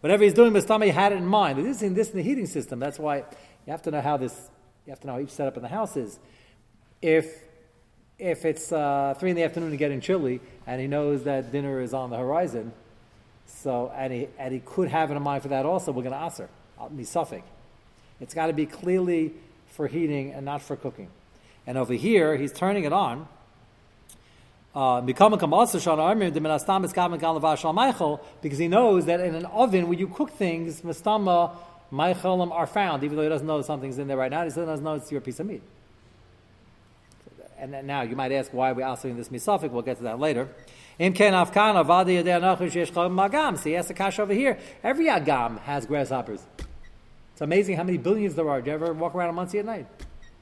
Whatever 0.00 0.24
he's 0.24 0.34
doing, 0.34 0.52
Mistami 0.52 0.92
had 0.92 1.12
it 1.12 1.16
in 1.16 1.26
mind. 1.26 1.58
It 1.58 1.66
is 1.66 1.82
in 1.82 1.94
this 1.94 2.10
in 2.10 2.16
the 2.16 2.22
heating 2.22 2.46
system. 2.46 2.78
That's 2.78 3.00
why 3.00 3.16
you 3.18 3.70
have 3.70 3.82
to 3.82 3.90
know 3.90 4.00
how 4.00 4.16
this. 4.16 4.48
You 4.86 4.90
have 4.90 5.00
to 5.00 5.06
know 5.06 5.14
how 5.14 5.20
each 5.20 5.30
setup 5.30 5.56
in 5.56 5.62
the 5.62 5.68
house 5.68 5.96
is. 5.96 6.18
If 7.00 7.42
if 8.18 8.44
it's 8.44 8.70
uh, 8.70 9.14
three 9.18 9.30
in 9.30 9.36
the 9.36 9.42
afternoon 9.42 9.70
and 9.70 9.78
getting 9.78 10.00
chilly, 10.00 10.40
and 10.66 10.80
he 10.80 10.86
knows 10.86 11.24
that 11.24 11.50
dinner 11.50 11.80
is 11.80 11.92
on 11.92 12.10
the 12.10 12.16
horizon, 12.16 12.72
so 13.46 13.92
and 13.96 14.12
he 14.12 14.28
and 14.38 14.52
he 14.52 14.60
could 14.60 14.88
have 14.88 15.10
it 15.10 15.14
in 15.14 15.22
mind 15.22 15.42
for 15.42 15.48
that 15.48 15.66
also. 15.66 15.92
We're 15.92 16.02
going 16.02 16.30
to 16.30 16.46
be 16.96 17.04
suffix. 17.04 17.46
It's 18.20 18.34
got 18.34 18.46
to 18.46 18.52
be 18.52 18.66
clearly 18.66 19.32
for 19.68 19.88
heating 19.88 20.32
and 20.32 20.44
not 20.44 20.62
for 20.62 20.76
cooking. 20.76 21.08
And 21.66 21.78
over 21.78 21.94
here, 21.94 22.36
he's 22.36 22.52
turning 22.52 22.84
it 22.84 22.92
on 22.92 23.26
uh, 24.74 25.00
because 25.00 25.30
he 28.58 28.68
knows 28.68 29.04
that 29.06 29.20
in 29.20 29.34
an 29.34 29.46
oven 29.46 29.88
where 29.88 29.98
you 29.98 30.08
cook 30.08 30.30
things, 30.30 30.82
mastama 31.92 32.14
maichalim 32.14 32.52
are 32.52 32.66
found, 32.66 33.04
even 33.04 33.16
though 33.16 33.22
he 33.22 33.28
doesn't 33.28 33.46
know 33.46 33.62
something's 33.62 33.98
in 33.98 34.08
there 34.08 34.16
right 34.16 34.30
now. 34.30 34.44
He 34.44 34.50
still 34.50 34.66
doesn't 34.66 34.84
know 34.84 34.94
it's 34.94 35.12
your 35.12 35.20
piece 35.20 35.40
of 35.40 35.46
meat. 35.46 35.62
And 37.58 37.86
now 37.86 38.02
you 38.02 38.16
might 38.16 38.32
ask 38.32 38.52
why 38.52 38.72
we're 38.72 38.86
answering 38.86 39.16
this 39.16 39.28
misafik. 39.28 39.70
We'll 39.70 39.82
get 39.82 39.98
to 39.98 40.02
that 40.02 40.18
later. 40.18 40.48
Im 40.98 41.12
ken. 41.12 41.32
See, 43.56 43.70
yes, 43.70 43.88
the 43.88 43.94
kash 43.94 44.18
over 44.18 44.32
here. 44.32 44.58
Every 44.82 45.06
agam 45.06 45.60
has 45.60 45.86
grasshoppers. 45.86 46.42
It's 47.32 47.40
amazing 47.40 47.76
how 47.76 47.84
many 47.84 47.98
billions 47.98 48.34
there 48.34 48.48
are. 48.50 48.60
Do 48.60 48.70
you 48.70 48.74
ever 48.74 48.92
walk 48.92 49.14
around 49.14 49.28
on 49.28 49.36
Monsey 49.36 49.60
at 49.60 49.64
night? 49.64 49.86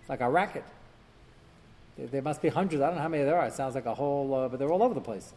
It's 0.01 0.09
like 0.09 0.23
a 0.23 0.31
racket. 0.31 0.65
There 1.99 2.23
must 2.23 2.41
be 2.41 2.49
hundreds. 2.49 2.81
I 2.81 2.87
don't 2.87 2.97
know 2.97 3.03
how 3.03 3.09
many 3.09 3.25
there 3.25 3.39
are. 3.39 3.47
It 3.47 3.53
sounds 3.53 3.75
like 3.75 3.87
a 3.87 3.95
whole, 3.95 4.33
uh, 4.33 4.49
but 4.49 4.59
they're 4.59 4.73
all 4.73 4.83
over 4.83 4.95
the 4.95 5.01
place. 5.01 5.33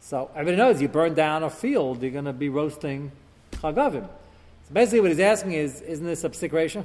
So 0.00 0.30
everybody 0.34 0.56
knows 0.56 0.80
you 0.80 0.88
burn 0.88 1.14
down 1.14 1.42
a 1.42 1.50
field, 1.50 2.02
you're 2.02 2.10
going 2.10 2.24
to 2.24 2.32
be 2.32 2.48
roasting 2.48 3.12
chagavim. 3.52 4.08
So 4.70 4.74
basically, 4.74 5.00
what 5.00 5.10
he's 5.10 5.18
asking 5.18 5.54
is, 5.54 5.80
isn't 5.80 6.06
this 6.06 6.22
psik 6.22 6.50
reisha? 6.50 6.84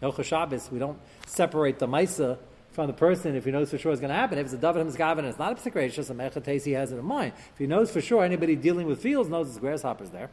No 0.00 0.12
Shabbos. 0.12 0.70
We 0.70 0.78
don't 0.78 1.00
separate 1.26 1.80
the 1.80 1.88
maisa 1.88 2.38
from 2.70 2.86
the 2.86 2.92
person 2.92 3.34
if 3.34 3.44
he 3.44 3.50
knows 3.50 3.70
for 3.70 3.78
sure 3.78 3.90
it's 3.90 4.00
going 4.00 4.10
to 4.10 4.14
happen. 4.14 4.38
If 4.38 4.44
it's 4.44 4.54
a 4.54 4.56
david 4.56 4.86
hamizgavin, 4.86 5.24
it's 5.24 5.36
not 5.36 5.50
a 5.50 5.54
psik 5.56 5.72
reisha. 5.72 5.86
It's 5.86 5.96
just 5.96 6.10
a 6.10 6.14
mechates 6.14 6.62
he 6.62 6.70
has 6.70 6.92
it 6.92 6.98
in 6.98 7.04
mind. 7.04 7.32
If 7.54 7.58
he 7.58 7.66
knows 7.66 7.90
for 7.90 8.00
sure, 8.00 8.22
anybody 8.22 8.54
dealing 8.54 8.86
with 8.86 9.02
fields 9.02 9.28
knows 9.28 9.48
there's 9.48 9.58
grasshoppers 9.58 10.10
there. 10.10 10.30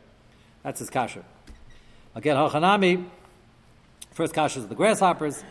That's 0.62 0.78
his 0.78 0.92
kasha. 0.92 1.24
Again, 2.14 2.36
hachanami. 2.36 3.08
First 4.12 4.36
kasha 4.36 4.60
is 4.60 4.68
the 4.68 4.76
grasshoppers. 4.76 5.44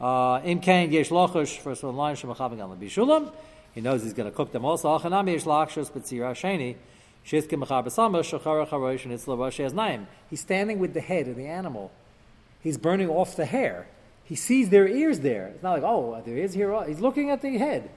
Uh, 0.00 0.40
Im 0.44 0.58
kain 0.58 0.90
yesh 0.90 1.10
lochush, 1.10 1.58
first 1.58 1.84
one 1.84 1.94
line, 1.94 2.16
shemachavim 2.16 2.56
gal 2.56 2.76
bishulam. 2.76 3.30
He 3.72 3.80
knows 3.80 4.02
he's 4.02 4.14
going 4.14 4.28
to 4.28 4.36
cook 4.36 4.50
them 4.50 4.64
also. 4.64 4.98
Achanami 4.98 5.34
yesh 5.34 5.44
lachshus 5.44 5.92
b'tzira 5.92 6.32
sheni. 6.32 6.74
He's 10.28 10.40
standing 10.40 10.78
with 10.78 10.94
the 10.94 11.00
head 11.00 11.26
of 11.28 11.36
the 11.36 11.46
animal. 11.46 11.90
He's 12.60 12.76
burning 12.76 13.08
off 13.08 13.36
the 13.36 13.46
hair. 13.46 13.86
He 14.24 14.36
sees 14.36 14.68
their 14.68 14.86
ears 14.86 15.20
there. 15.20 15.48
It's 15.48 15.62
not 15.62 15.72
like, 15.72 15.82
oh, 15.82 16.22
their 16.24 16.36
ears 16.36 16.54
here. 16.54 16.72
Oh, 16.72 16.82
he's 16.82 17.00
looking 17.00 17.30
at 17.30 17.42
the 17.42 17.56
head. 17.58 17.90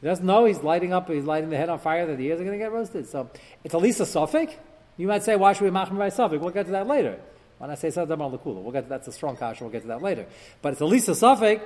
He 0.00 0.06
doesn't 0.06 0.26
know 0.26 0.44
he's 0.44 0.62
lighting 0.62 0.92
up, 0.92 1.08
he's 1.08 1.24
lighting 1.24 1.50
the 1.50 1.56
head 1.56 1.68
on 1.68 1.78
fire 1.78 2.06
that 2.06 2.18
the 2.18 2.26
ears 2.26 2.40
are 2.40 2.44
going 2.44 2.58
to 2.58 2.64
get 2.64 2.72
roasted. 2.72 3.08
So 3.08 3.30
it's 3.62 3.74
at 3.74 3.80
least 3.80 4.00
a 4.00 4.04
safek. 4.04 4.52
You 4.96 5.06
might 5.06 5.22
say, 5.22 5.36
why 5.36 5.52
should 5.52 5.64
we 5.64 5.70
machmir 5.70 5.98
by 5.98 6.10
safek? 6.10 6.40
We'll 6.40 6.50
get 6.50 6.66
to 6.66 6.72
that 6.72 6.86
later. 6.88 7.20
When 7.58 7.70
I 7.70 7.76
say 7.76 7.88
Sadam 7.88 8.20
al 8.20 8.30
we'll 8.30 8.72
get 8.72 8.82
to, 8.82 8.88
that's 8.88 9.06
a 9.06 9.12
strong 9.12 9.36
kasha, 9.36 9.62
we'll 9.62 9.72
get 9.72 9.82
to 9.82 9.88
that 9.88 10.02
later. 10.02 10.26
But 10.60 10.72
it's 10.72 10.82
at 10.82 10.88
least 10.88 11.08
a 11.08 11.12
safek, 11.12 11.60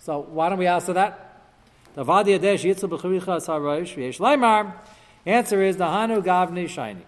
so 0.00 0.18
why 0.20 0.48
don't 0.48 0.58
we 0.58 0.66
answer 0.66 0.92
that? 0.94 1.28
Answer 5.24 5.62
is 5.62 5.76
the 5.76 5.86
Hanu 5.86 6.22
Gavni 6.22 6.68
Shiny. 6.68 7.06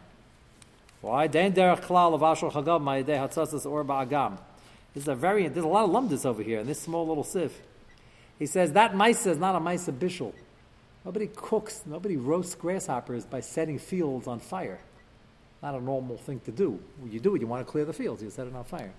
Why? 1.01 1.27
Den 1.27 1.53
Derech 1.53 1.81
Klal 1.81 2.19
Avashal 2.19 2.53
Chagav 2.53 2.81
Ma'ideh 2.81 3.29
Hatzatzas 3.29 3.69
Or 3.71 3.85
Ba'agam. 3.85 4.39
This 4.95 5.05
is 5.05 5.09
a 5.09 5.15
very, 5.15 5.49
there's 5.49 5.65
a 5.65 5.69
lot 5.69 5.85
of 5.85 5.91
lumdis 5.91 6.25
over 6.25 6.43
here 6.43 6.61
in 6.61 6.67
this 6.67 6.81
small 6.81 7.07
little 7.07 7.25
sieve. 7.25 7.61
He 8.39 8.47
says 8.47 8.73
that 8.73 8.93
maisa 8.93 9.29
is 9.29 9.39
not 9.39 9.55
a 9.55 9.61
maisa 9.61 9.93
bishul. 9.93 10.33
Nobody 11.05 11.29
cooks, 11.35 11.83
nobody 11.85 12.17
roasts 12.17 12.55
grasshoppers 12.55 13.25
by 13.25 13.41
setting 13.41 13.79
fields 13.79 14.27
on 14.27 14.39
fire 14.41 14.81
not 15.65 15.75
a 15.75 15.81
normal 15.81 16.19
thing 16.19 16.41
to 16.41 16.53
do. 16.53 16.79
You 17.11 17.19
do 17.19 17.35
it, 17.35 17.41
you 17.41 17.47
want 17.47 17.67
to 17.67 17.71
clear 17.71 17.87
the 17.87 17.95
fields, 17.95 18.23
you 18.23 18.29
set 18.29 18.47
it 18.47 18.55
on 18.55 18.65
fire. 18.65 18.93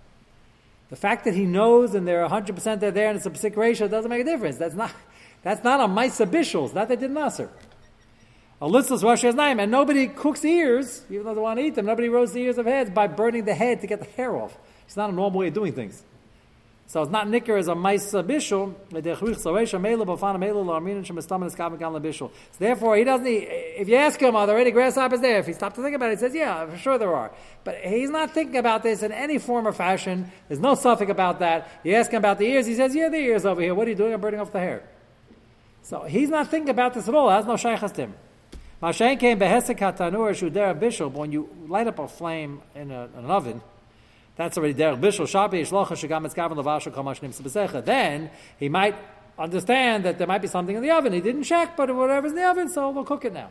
The 0.90 0.96
fact 0.96 1.24
that 1.26 1.36
he 1.36 1.46
knows 1.46 1.94
and 1.94 2.08
they're 2.08 2.28
100% 2.28 2.80
they're 2.80 2.90
there 2.90 3.10
and 3.10 3.18
it's 3.18 3.26
a 3.28 3.30
psik 3.30 3.54
reisha 3.54 3.90
doesn't 3.90 4.10
make 4.10 4.22
a 4.22 4.24
difference. 4.24 4.58
That's 4.58 4.74
not, 4.74 4.92
that's 5.44 5.64
not 5.64 5.80
a 5.80 5.84
Maisa 5.84 6.26
Bishul, 6.26 6.74
Not 6.74 6.88
that 6.88 7.00
they 7.00 7.08
did 7.08 7.12
Nasser. 7.12 7.52
A 8.62 8.68
listless 8.68 9.04
Rosh 9.04 9.24
name, 9.24 9.60
and 9.60 9.70
nobody 9.70 10.08
cooks 10.08 10.46
ears, 10.46 11.04
even 11.10 11.26
though 11.26 11.36
they 11.36 11.42
want 11.42 11.60
to 11.60 11.66
eat 11.66 11.76
them. 11.76 11.86
Nobody 11.86 12.08
roasts 12.08 12.34
the 12.34 12.42
ears 12.42 12.58
of 12.58 12.66
heads 12.66 12.90
by 12.90 13.08
burning 13.08 13.44
the 13.44 13.54
head 13.54 13.82
to 13.82 13.88
get 13.88 14.00
the 14.00 14.06
hair 14.06 14.36
off. 14.36 14.58
It's 14.86 14.96
not 14.96 15.10
a 15.10 15.14
normal 15.14 15.40
way 15.40 15.48
of 15.48 15.54
doing 15.54 15.74
things. 15.74 16.04
So 16.88 17.02
it's 17.02 17.12
not 17.12 17.28
nicker 17.28 17.58
as 17.58 17.68
a 17.68 17.74
maisa 17.74 18.24
bishul. 18.24 18.76
So 22.52 22.60
therefore, 22.60 22.96
he 22.96 23.04
doesn't. 23.04 23.28
If 23.28 23.90
you 23.90 23.96
ask 23.96 24.20
him, 24.20 24.36
are 24.36 24.46
there 24.46 24.58
any 24.58 24.70
grasshoppers 24.70 25.20
there? 25.20 25.40
If 25.40 25.48
he 25.48 25.54
stopped 25.54 25.76
to 25.78 25.82
think 25.82 25.96
about 25.96 26.12
it, 26.12 26.12
he 26.12 26.20
says, 26.20 26.36
"Yeah, 26.36 26.68
for 26.68 26.78
sure 26.78 27.00
there 27.00 27.14
are." 27.14 27.32
But 27.64 27.78
he's 27.78 28.12
not 28.12 28.32
thinking 28.32 28.58
about 28.58 28.84
this 28.84 29.02
in 29.02 29.12
any 29.12 29.40
form 29.40 29.68
or 29.68 29.74
fashion. 29.74 30.32
There's 30.48 30.60
no 30.60 30.76
safek 30.76 31.10
about 31.10 31.40
that. 31.40 31.68
You 31.84 31.96
ask 31.96 32.12
him 32.12 32.20
about 32.20 32.38
the 32.38 32.46
ears, 32.46 32.68
he 32.68 32.76
says, 32.76 32.96
"Yeah, 32.96 33.10
the 33.10 33.18
ears 33.18 33.48
over 33.48 33.62
here. 33.62 33.74
What 33.74 33.88
are 33.88 33.90
you 33.90 33.98
doing? 33.98 34.14
I'm 34.14 34.22
burning 34.22 34.40
off 34.40 34.52
the 34.52 34.60
hair." 34.60 34.84
So 35.82 36.04
he's 36.04 36.30
not 36.30 36.50
thinking 36.50 36.70
about 36.70 36.94
this 36.94 37.10
at 37.10 37.16
all. 37.16 37.30
That's 37.30 37.48
no 37.48 37.56
shaykhas 37.56 37.94
to 37.96 38.02
him. 38.04 38.14
Mashen 38.82 39.20
came 39.20 39.40
behesek 39.40 39.78
hatanur 39.78 40.36
shuder 40.36 40.78
bishul. 40.80 41.12
When 41.12 41.32
you 41.32 41.50
light 41.68 41.88
up 41.88 42.00
a 42.00 42.08
flame 42.08 42.62
in, 42.76 42.92
a, 42.92 43.06
in 43.06 43.26
an 43.26 43.32
oven 43.32 43.62
that's 44.36 44.58
already 44.58 44.74
derech 44.74 45.00
bishul 45.00 45.26
shabi 45.26 45.62
shlocha 45.62 45.92
shagam 45.92 46.28
etzkaven 46.28 46.62
levashel 46.62 46.94
kamash 46.94 47.22
nim 47.22 47.86
Then 47.86 48.30
he 48.60 48.68
might 48.68 48.96
understand 49.40 50.04
that 50.06 50.18
there 50.18 50.28
might 50.28 50.42
be 50.42 50.48
something 50.48 50.76
in 50.76 50.82
the 50.82 50.92
oven. 50.92 51.14
He 51.14 51.22
didn't 51.22 51.44
check, 51.44 51.78
but 51.78 51.94
whatever's 51.94 52.32
in 52.32 52.38
the 52.38 52.48
oven, 52.48 52.70
so 52.70 52.90
we'll 52.90 53.04
cook 53.04 53.26
it 53.26 53.34
now. 53.34 53.50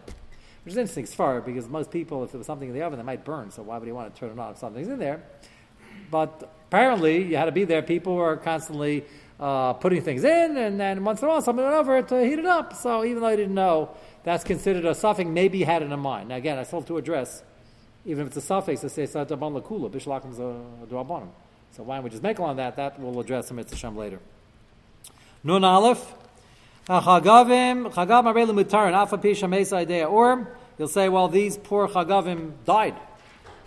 which 0.64 0.72
is 0.72 0.76
interesting 0.76 1.06
far 1.06 1.40
because 1.40 1.68
most 1.68 1.90
people, 1.90 2.24
if 2.24 2.32
there 2.32 2.38
was 2.38 2.46
something 2.46 2.68
in 2.68 2.74
the 2.74 2.82
oven, 2.82 2.98
they 2.98 3.04
might 3.04 3.24
burn. 3.24 3.50
So 3.50 3.62
why 3.62 3.78
would 3.78 3.86
you 3.86 3.94
want 3.94 4.14
to 4.14 4.20
turn 4.20 4.30
it 4.30 4.38
on 4.38 4.52
if 4.52 4.58
something's 4.58 4.88
in 4.88 4.98
there? 4.98 5.22
But 6.10 6.50
apparently, 6.68 7.22
you 7.22 7.36
had 7.36 7.46
to 7.46 7.52
be 7.52 7.64
there. 7.64 7.82
People 7.82 8.16
were 8.16 8.36
constantly 8.36 9.04
uh, 9.38 9.74
putting 9.74 10.02
things 10.02 10.24
in, 10.24 10.56
and 10.56 10.78
then 10.78 11.04
once 11.04 11.20
in 11.20 11.26
a 11.26 11.30
while, 11.30 11.42
something 11.42 11.64
went 11.64 11.76
over 11.76 12.00
to 12.02 12.24
heat 12.24 12.38
it 12.38 12.46
up. 12.46 12.74
So 12.74 13.04
even 13.04 13.20
though 13.20 13.28
I 13.28 13.36
didn't 13.36 13.54
know, 13.54 13.90
that's 14.24 14.42
considered 14.42 14.84
a 14.84 14.90
safek. 14.90 15.28
Maybe 15.28 15.62
had 15.62 15.82
it 15.82 15.92
in 15.92 16.00
mind. 16.00 16.30
Now 16.30 16.36
again, 16.36 16.58
I 16.58 16.64
still 16.64 16.80
have 16.80 16.88
to 16.88 16.96
address, 16.96 17.42
even 18.04 18.26
if 18.26 18.36
it's 18.36 18.50
a 18.50 18.52
safek, 18.52 18.84
I 18.84 18.88
say 18.88 19.04
sadaban 19.04 19.60
lakula 19.60 19.90
bishlakim 19.90 20.32
is 20.32 20.38
a 20.40 20.60
duabonim. 20.86 21.28
So 21.72 21.82
why 21.82 21.96
don't 21.96 22.04
we 22.04 22.10
just 22.10 22.22
make 22.22 22.40
on 22.40 22.56
that? 22.56 22.76
That 22.76 22.98
we'll 22.98 23.20
address 23.20 23.50
in 23.50 23.56
Mitzvah 23.56 23.90
later. 23.90 24.20
Nun 25.42 25.62
Aleph. 25.62 26.14
Ah, 26.88 27.00
Chagavim, 27.00 27.92
Chagav 27.92 28.24
Marele 28.24 28.52
Mutar, 28.52 28.86
and 28.86 28.94
Alpha 28.94 29.16
Pisha 29.18 29.48
Mesa 29.48 29.76
Idea. 29.76 30.06
Or 30.06 30.56
you'll 30.78 30.88
say, 30.88 31.08
well, 31.08 31.28
these 31.28 31.56
poor 31.56 31.88
Chagavim 31.88 32.52
died. 32.64 32.94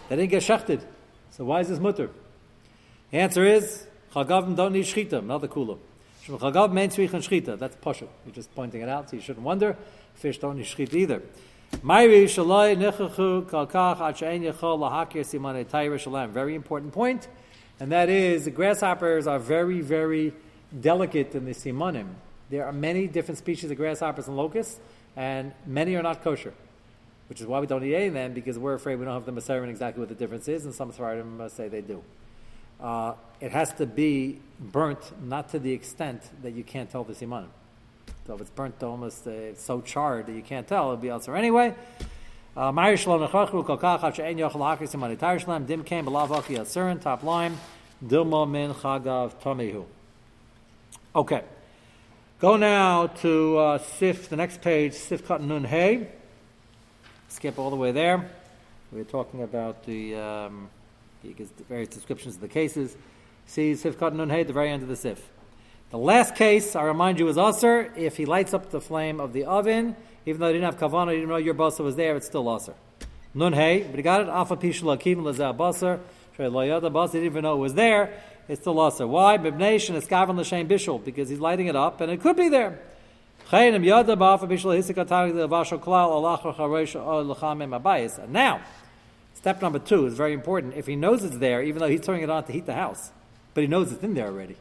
They 0.08 0.15
didn't 0.15 0.30
get 0.30 0.43
shechted. 0.43 0.82
So 1.32 1.46
why 1.46 1.62
is 1.62 1.70
this 1.70 1.80
mutter? 1.80 2.10
The 3.12 3.17
answer 3.17 3.43
is, 3.46 3.88
Chagavim 4.13 4.56
don't 4.56 4.74
need 4.74 4.86
shchita, 4.86 5.26
not 5.26 5.41
the 5.41 5.48
kula. 5.48 5.78
Main 6.28 6.90
tzrich 6.90 7.13
and. 7.13 7.58
That's 7.58 7.76
pasha. 7.78 8.08
You're 8.26 8.36
just 8.36 8.54
pointing 8.54 8.82
it 8.82 8.90
out, 8.90 9.10
so 9.10 9.16
you 9.16 9.22
shouldn't 9.22 9.46
wonder. 9.46 9.78
Fish 10.16 10.38
don't 10.40 10.58
need 10.58 10.66
shchita 10.66 10.94
either. 10.94 11.22
Very 11.82 12.30
important 16.56 16.94
point, 16.94 17.28
and 17.80 17.92
that 17.92 18.10
is 18.10 18.46
the 18.46 18.52
grasshoppers 18.52 19.28
are 19.28 19.40
very, 19.40 19.82
very 19.82 20.34
delicate 20.80 21.36
in 21.36 21.46
the 21.46 21.52
simanim. 21.52 22.08
There 22.50 22.66
are 22.66 22.72
many 22.72 23.08
different 23.08 23.38
species 23.38 23.70
of 23.70 23.78
grasshoppers 23.78 24.28
and 24.28 24.38
locusts, 24.38 24.80
and 25.16 25.52
many 25.66 25.96
are 25.96 26.04
not 26.04 26.24
kosher, 26.24 26.54
which 27.28 27.42
is 27.42 27.48
why 27.48 27.60
we 27.60 27.68
don't 27.68 27.84
eat 27.84 27.96
any 27.96 28.08
of 28.08 28.13
them 28.13 28.34
because 28.34 28.58
we're 28.58 28.76
afraid 28.76 28.96
we 28.98 29.06
don't 29.06 29.13
have 29.13 29.26
the 29.26 29.34
Masarim 29.34 29.70
exactly 29.70 30.00
what 30.00 30.10
the 30.10 30.16
difference 30.16 30.48
is, 30.48 30.66
and 30.66 30.74
some 30.74 30.92
Sfaradim 30.92 31.42
uh, 31.42 31.50
say 31.50 31.68
they 31.68 31.82
do. 31.82 32.02
Uh, 32.82 33.13
it 33.40 33.52
has 33.52 33.74
to 33.74 33.86
be 33.86 34.40
burnt, 34.60 35.00
not 35.24 35.50
to 35.50 35.60
the 35.60 35.72
extent 35.72 36.22
that 36.42 36.54
you 36.54 36.63
can't 36.63 36.90
tell 36.90 37.04
the 37.04 37.13
simanim. 37.13 37.50
So 38.26 38.36
if 38.36 38.42
it's 38.42 38.50
burnt 38.50 38.80
to 38.82 38.88
almost 38.88 39.26
uh, 39.28 39.56
so 39.56 39.82
charred 39.82 40.26
that 40.28 40.34
you 40.34 40.42
can't 40.42 40.68
tell, 40.68 40.86
it'll 40.86 40.98
be 40.98 41.10
elsewhere 41.10 41.38
anyway. 41.38 41.74
Uh, 42.56 42.72
top 47.00 47.24
line. 47.24 47.58
Okay. 51.16 51.44
Go 52.40 52.56
now 52.58 53.08
to 53.08 53.58
uh, 53.58 53.78
Sif, 53.80 54.30
the 54.30 54.36
next 54.36 54.62
page, 54.62 54.94
Sif 54.94 55.28
Nun 55.30 55.63
Hey. 55.63 56.10
Skip 57.30 57.58
all 57.60 57.70
the 57.70 57.76
way 57.76 57.92
there. 57.92 58.30
We 58.92 59.02
are 59.02 59.06
talking 59.06 59.44
about 59.44 59.86
the, 59.86 60.16
um, 60.16 60.70
the 61.21 61.63
various 61.69 61.89
descriptions 61.89 62.36
of 62.36 62.41
the 62.41 62.47
cases. 62.47 62.95
See 63.45 63.75
Sif 63.75 63.99
Kat 63.99 64.13
Nun 64.13 64.30
Hey 64.30 64.41
at 64.41 64.47
the 64.47 64.53
very 64.53 64.69
end 64.69 64.84
of 64.84 64.89
the 64.89 64.95
Sif. 64.95 65.30
The 65.89 65.97
last 65.97 66.36
case, 66.36 66.75
I 66.75 66.84
remind 66.84 67.17
you, 67.19 67.27
is 67.30 67.38
Usr. 67.38 67.95
If 67.95 68.17
he 68.17 68.25
lights 68.25 68.53
up 68.53 68.71
the 68.71 68.82
flame 68.82 69.19
of 69.19 69.34
the 69.34 69.45
oven, 69.45 69.95
even 70.25 70.41
though 70.41 70.47
he 70.47 70.53
didn't 70.53 70.65
have 70.65 70.77
kavana, 70.77 71.12
he 71.12 71.17
didn't 71.17 71.30
know 71.30 71.38
your 71.38 71.53
basa 71.53 71.80
was 71.84 71.95
there, 71.95 72.15
it's 72.15 72.27
still 72.27 72.45
Usr. 72.45 72.73
Nun 73.34 73.53
Hey, 73.53 73.84
but 73.84 73.95
he 73.95 74.01
got 74.01 74.21
it, 74.21 74.27
Alpha 74.27 74.58
Pishla 74.58 74.99
Kivin 74.99 75.23
Lazar 75.23 75.53
Basar. 75.53 75.99
He 76.36 76.43
didn't 76.43 77.25
even 77.25 77.43
know 77.43 77.56
it 77.56 77.60
was 77.60 77.73
there 77.73 78.13
it's 78.47 78.62
still 78.62 78.80
also. 78.80 79.08
Why? 79.08 79.38
Bibnation 79.38 79.95
is 79.95 80.06
Gavin 80.06 80.38
L'Shem 80.38 80.67
Bishul, 80.67 81.03
because 81.03 81.30
he's 81.30 81.39
lighting 81.39 81.67
it 81.67 81.75
up, 81.75 82.01
and 82.01 82.12
it 82.12 82.21
could 82.21 82.36
be 82.36 82.49
there. 82.49 82.80
And 83.51 83.84
now, 88.34 88.62
step 89.47 89.62
number 89.62 89.79
two 89.79 90.05
is 90.05 90.13
very 90.13 90.33
important. 90.33 90.73
If 90.75 90.88
he 90.88 90.97
knows 90.97 91.23
it's 91.23 91.38
there, 91.38 91.63
even 91.63 91.79
though 91.79 91.88
he's 91.88 92.01
turning 92.01 92.21
it 92.21 92.29
on 92.29 92.43
to 92.43 92.51
heat 92.51 92.65
the 92.65 92.73
house, 92.73 93.13
but 93.53 93.62
he 93.62 93.67
knows 93.67 93.93
it's 93.93 94.03
in 94.03 94.13
there 94.13 94.27
already. 94.27 94.57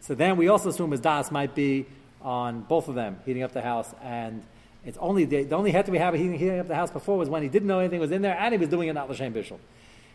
So 0.00 0.16
then 0.16 0.36
we 0.36 0.48
also 0.48 0.70
assume 0.70 0.90
his 0.90 0.98
das 0.98 1.30
might 1.30 1.54
be 1.54 1.86
on 2.22 2.62
both 2.62 2.88
of 2.88 2.96
them, 2.96 3.20
heating 3.24 3.44
up 3.44 3.52
the 3.52 3.62
house, 3.62 3.94
and 4.02 4.42
it's 4.84 4.98
only 4.98 5.26
the, 5.26 5.44
the 5.44 5.54
only 5.54 5.70
head 5.70 5.88
we 5.88 5.98
have 5.98 6.14
heating, 6.14 6.36
heating 6.36 6.58
up 6.58 6.66
the 6.66 6.74
house 6.74 6.90
before 6.90 7.16
was 7.16 7.28
when 7.28 7.44
he 7.44 7.48
didn't 7.48 7.68
know 7.68 7.78
anything 7.78 8.00
was 8.00 8.10
in 8.10 8.20
there, 8.20 8.36
and 8.36 8.52
he 8.52 8.58
was 8.58 8.68
doing 8.68 8.88
it 8.88 8.94
not 8.94 9.08
l'shem 9.08 9.32
bishul. 9.32 9.60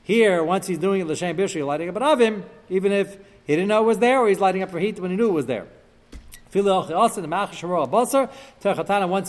Here, 0.03 0.43
once 0.43 0.67
he's 0.67 0.77
doing 0.77 0.99
it 0.99 1.07
l'shem 1.07 1.37
bishul, 1.37 1.65
lighting 1.65 1.87
up 1.87 1.95
an 1.95 2.03
oven, 2.03 2.43
even 2.67 2.91
if 2.91 3.15
he 3.47 3.53
didn't 3.53 3.69
know 3.69 3.81
it 3.81 3.85
was 3.85 3.99
there, 3.99 4.19
or 4.19 4.27
he's 4.27 4.41
lighting 4.41 4.61
up 4.61 4.71
for 4.71 4.79
heat 4.79 4.99
when 4.99 5.11
he 5.11 5.15
knew 5.15 5.29
it 5.29 5.31
was 5.31 5.45
there. 5.45 5.67
Once 6.53 7.19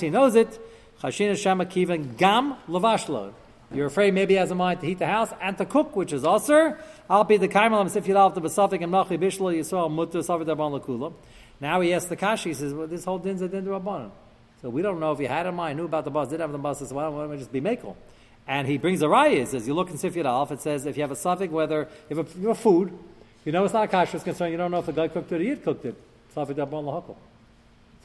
he 0.01 0.11
knows 0.11 0.35
it, 0.35 0.59
gam 1.01 2.57
lavashlo. 2.69 3.33
You're 3.75 3.87
afraid 3.87 4.13
maybe 4.13 4.35
he 4.35 4.39
has 4.39 4.51
a 4.51 4.55
mind 4.55 4.81
to 4.81 4.87
heat 4.87 4.99
the 4.99 5.07
house 5.07 5.33
and 5.41 5.57
to 5.59 5.65
cook, 5.65 5.97
which 5.97 6.13
is 6.13 6.25
also. 6.25 6.77
I'll 7.09 7.25
be 7.25 7.37
the 7.39 7.49
kaimalam 7.49 7.95
if 7.95 8.07
you 8.07 8.15
love 8.15 8.35
the 8.35 8.41
basafik 8.41 8.83
and 8.83 8.93
machi 8.93 9.17
bishlo 9.17 9.55
yisrael 9.55 9.91
daban 10.45 10.79
lakula. 10.79 11.13
Now 11.61 11.81
he 11.81 11.95
asks 11.95 12.09
the 12.09 12.17
kashi, 12.17 12.51
he 12.51 12.55
says, 12.55 12.75
well, 12.75 12.87
this 12.87 13.05
whole 13.05 13.19
din's 13.19 13.41
a 13.41 13.49
din 13.49 13.65
rabbanon. 13.65 14.11
So 14.61 14.69
we 14.69 14.83
don't 14.83 15.01
know 15.01 15.13
if 15.13 15.19
he 15.19 15.25
had 15.25 15.47
a 15.47 15.53
mind, 15.53 15.79
knew 15.79 15.87
about 15.87 16.05
the 16.05 16.11
bus, 16.11 16.29
didn't 16.29 16.43
have 16.43 16.53
the 16.53 16.59
bus, 16.59 16.81
so 16.81 16.95
why 16.95 17.05
don't 17.05 17.31
we 17.31 17.37
just 17.37 17.53
be 17.53 17.61
makel? 17.61 17.97
And 18.47 18.67
he 18.67 18.79
brings 18.79 19.01
a 19.03 19.07
raya, 19.07 19.47
says, 19.47 19.67
you 19.67 19.75
look 19.75 19.91
in 19.91 19.97
Sifyat 19.97 20.25
Alf, 20.25 20.53
it 20.53 20.61
says 20.61 20.87
if 20.87 20.97
you 20.97 21.03
have 21.03 21.13
a 21.13 21.17
safek, 21.17 21.51
whether, 21.51 21.89
if 22.11 22.19
a, 22.19 22.27
you 22.39 22.49
have 22.49 22.59
food, 22.59 22.93
you 23.45 23.53
know 23.53 23.65
it's 23.65 23.75
not 23.75 23.91
kasher, 23.91 24.15
it's 24.15 24.25
concerned, 24.25 24.53
you 24.53 24.59
don't 24.59 24.71
know 24.71 24.81
if 24.81 24.87
the 24.87 24.93
guy 24.93 25.09
cooked 25.09 25.33
it 25.33 25.41
or 25.41 25.45
yid 25.45 25.63
cooked 25.63 25.85
it. 25.85 25.95
So 26.35 26.45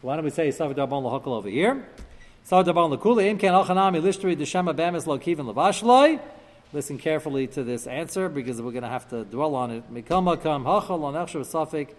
why 0.01 0.15
don't 0.15 0.25
we 0.25 0.31
say 0.31 0.49
Safek 0.49 0.75
Dabon 0.75 1.03
Lahakal 1.03 1.27
over 1.27 1.49
here? 1.49 1.87
Listen 2.49 2.73
carefully 6.97 7.47
to 7.47 7.63
this 7.63 7.87
answer 7.87 8.29
because 8.29 8.61
we're 8.61 8.71
going 8.71 8.83
to 8.83 8.89
have 8.89 9.09
to 9.09 9.25
dwell 9.25 9.55
on 9.55 9.71
it. 9.71 9.93
Lavashloi 9.93 11.89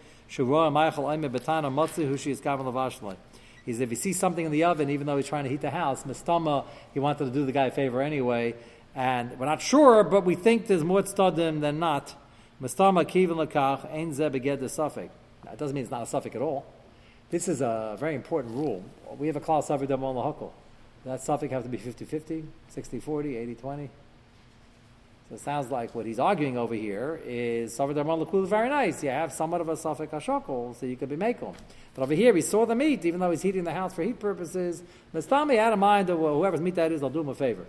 is 3.67 3.81
if 3.81 3.91
he 3.91 3.97
sees 3.97 4.19
something 4.19 4.47
in 4.47 4.51
the 4.51 4.65
oven, 4.65 4.89
even 4.89 5.07
though 5.07 5.19
he's 5.19 5.27
trying 5.27 5.45
to 5.45 5.51
heat 5.51 5.61
the 5.61 5.69
house, 5.69 6.05
mistama, 6.05 6.65
he 6.95 7.01
wanted 7.01 7.27
to 7.27 7.31
do 7.31 7.45
the 7.45 7.53
guy 7.53 7.67
a 7.67 7.71
favor 7.71 8.01
anyway, 8.01 8.55
and 8.95 9.39
we're 9.39 9.45
not 9.45 9.61
sure, 9.61 10.03
but 10.03 10.25
we 10.25 10.35
think 10.35 10.67
there's 10.67 10.83
more 10.83 11.03
tzadim 11.03 11.61
than 11.61 11.79
not. 11.79 12.15
Mistama 12.63 13.05
kivin 13.05 13.37
lakach 13.37 13.83
the 13.83 14.67
safek. 14.67 15.11
That 15.45 15.59
doesn't 15.59 15.75
mean 15.75 15.85
it's 15.85 15.91
not 15.91 16.03
a 16.03 16.07
safek 16.07 16.35
at 16.35 16.41
all. 16.41 16.65
This 17.31 17.47
is 17.47 17.61
a 17.61 17.97
very 17.99 18.15
important 18.15 18.55
rule. 18.55 18.83
We 19.19 19.27
have 19.27 19.37
a 19.37 19.41
class 19.41 19.69
safek 19.69 19.91
on 19.91 20.01
lahakol. 20.01 20.51
That 21.05 21.21
safek 21.21 21.51
have 21.51 21.63
to 21.63 21.69
be 21.69 21.79
50-50, 21.79 22.45
60-40, 22.75 23.57
80-20. 23.61 23.89
So 25.29 25.35
it 25.35 25.41
sounds 25.41 25.71
like 25.71 25.95
what 25.95 26.07
he's 26.07 26.19
arguing 26.19 26.57
over 26.57 26.75
here 26.75 27.21
is 27.27 27.77
Savar 27.77 27.95
Darman 27.95 28.25
Lakul 28.25 28.45
is 28.45 28.49
very 28.49 28.71
nice. 28.71 29.05
You 29.05 29.11
have 29.11 29.31
somewhat 29.31 29.61
of 29.61 29.69
a 29.69 29.75
Safek 29.75 30.09
Hashokol, 30.09 30.75
so 30.75 30.87
you 30.87 30.97
could 30.97 31.11
be 31.11 31.17
Makel. 31.17 31.55
But 31.95 32.03
over 32.03 32.15
here, 32.15 32.35
he 32.35 32.41
saw 32.41 32.65
the 32.65 32.75
meat, 32.75 33.05
even 33.05 33.21
though 33.21 33.31
he's 33.31 33.43
heating 33.43 33.65
the 33.65 33.75
house 33.75 33.93
for 33.93 34.03
heat 34.03 34.19
purposes. 34.19 34.83
Mistami 35.15 35.59
had 35.59 35.75
in 35.75 35.79
mind 35.81 36.09
that 36.09 36.17
whoever's 36.17 36.63
meat 36.63 36.77
that 36.77 36.93
is, 36.93 37.03
I'll 37.03 37.11
do 37.11 37.21
him 37.21 37.29
a 37.29 37.35
favor. 37.35 37.67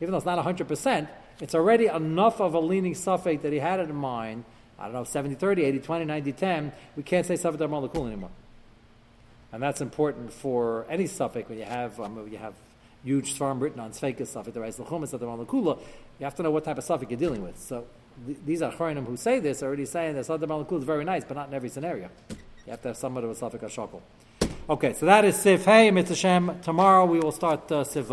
Even 0.00 0.12
though 0.12 0.16
it's 0.16 0.26
not 0.26 0.42
100%, 0.42 1.06
it's 1.38 1.54
already 1.54 1.86
enough 1.86 2.40
of 2.40 2.54
a 2.54 2.60
leaning 2.60 2.94
Safek 2.94 3.42
that 3.42 3.52
he 3.52 3.58
had 3.58 3.78
it 3.78 3.90
in 3.90 3.94
mind. 3.94 4.44
I 4.78 4.84
don't 4.84 4.94
know, 4.94 5.04
70 5.04 5.34
30, 5.34 5.64
80 5.64 5.78
20, 5.80 6.04
90 6.06 6.32
10. 6.32 6.72
We 6.96 7.02
can't 7.02 7.26
say 7.26 7.34
Savar 7.34 7.58
Darman 7.58 7.86
Lakul 7.90 8.06
anymore. 8.06 8.30
And 9.52 9.62
that's 9.62 9.80
important 9.80 10.32
for 10.32 10.86
any 10.88 11.04
Safek 11.04 11.48
when 11.48 11.58
you 11.58 11.64
have, 11.64 12.00
um, 12.00 12.16
when 12.16 12.32
you 12.32 12.38
have 12.38 12.54
huge 13.04 13.32
farm 13.34 13.60
written 13.60 13.80
on 13.80 13.90
Sveika 13.92 14.22
Safek, 14.22 14.52
the 14.52 14.60
Reis 14.60 14.78
Lachumas, 14.78 15.10
the 15.10 15.18
Malakula, 15.18 15.78
you 16.18 16.24
have 16.24 16.34
to 16.36 16.42
know 16.42 16.50
what 16.50 16.64
type 16.64 16.78
of 16.78 16.84
Safek 16.84 17.10
you're 17.10 17.18
dealing 17.18 17.42
with. 17.42 17.58
So 17.58 17.84
th- 18.26 18.38
these 18.46 18.62
are 18.62 18.72
Chorinim 18.72 19.06
who 19.06 19.16
say 19.16 19.40
this 19.40 19.62
are 19.62 19.66
already 19.66 19.86
saying 19.86 20.14
that 20.14 20.24
Sadar 20.24 20.44
Malakul 20.44 20.78
is 20.78 20.84
very 20.84 21.04
nice, 21.04 21.24
but 21.24 21.36
not 21.36 21.48
in 21.48 21.54
every 21.54 21.68
scenario. 21.68 22.08
You 22.64 22.70
have 22.70 22.82
to 22.82 22.88
have 22.88 22.96
somewhat 22.96 23.24
of 23.24 23.30
a 23.30 23.34
Safek 23.34 23.60
Ashokol. 23.60 24.00
Okay, 24.70 24.94
so 24.94 25.06
that 25.06 25.24
is 25.24 25.36
Sif 25.36 25.64
Hey, 25.64 25.90
Mitzvah 25.90 26.56
Tomorrow 26.62 27.04
we 27.06 27.18
will 27.18 27.32
start 27.32 27.70
uh, 27.72 27.84
Sif. 27.84 28.10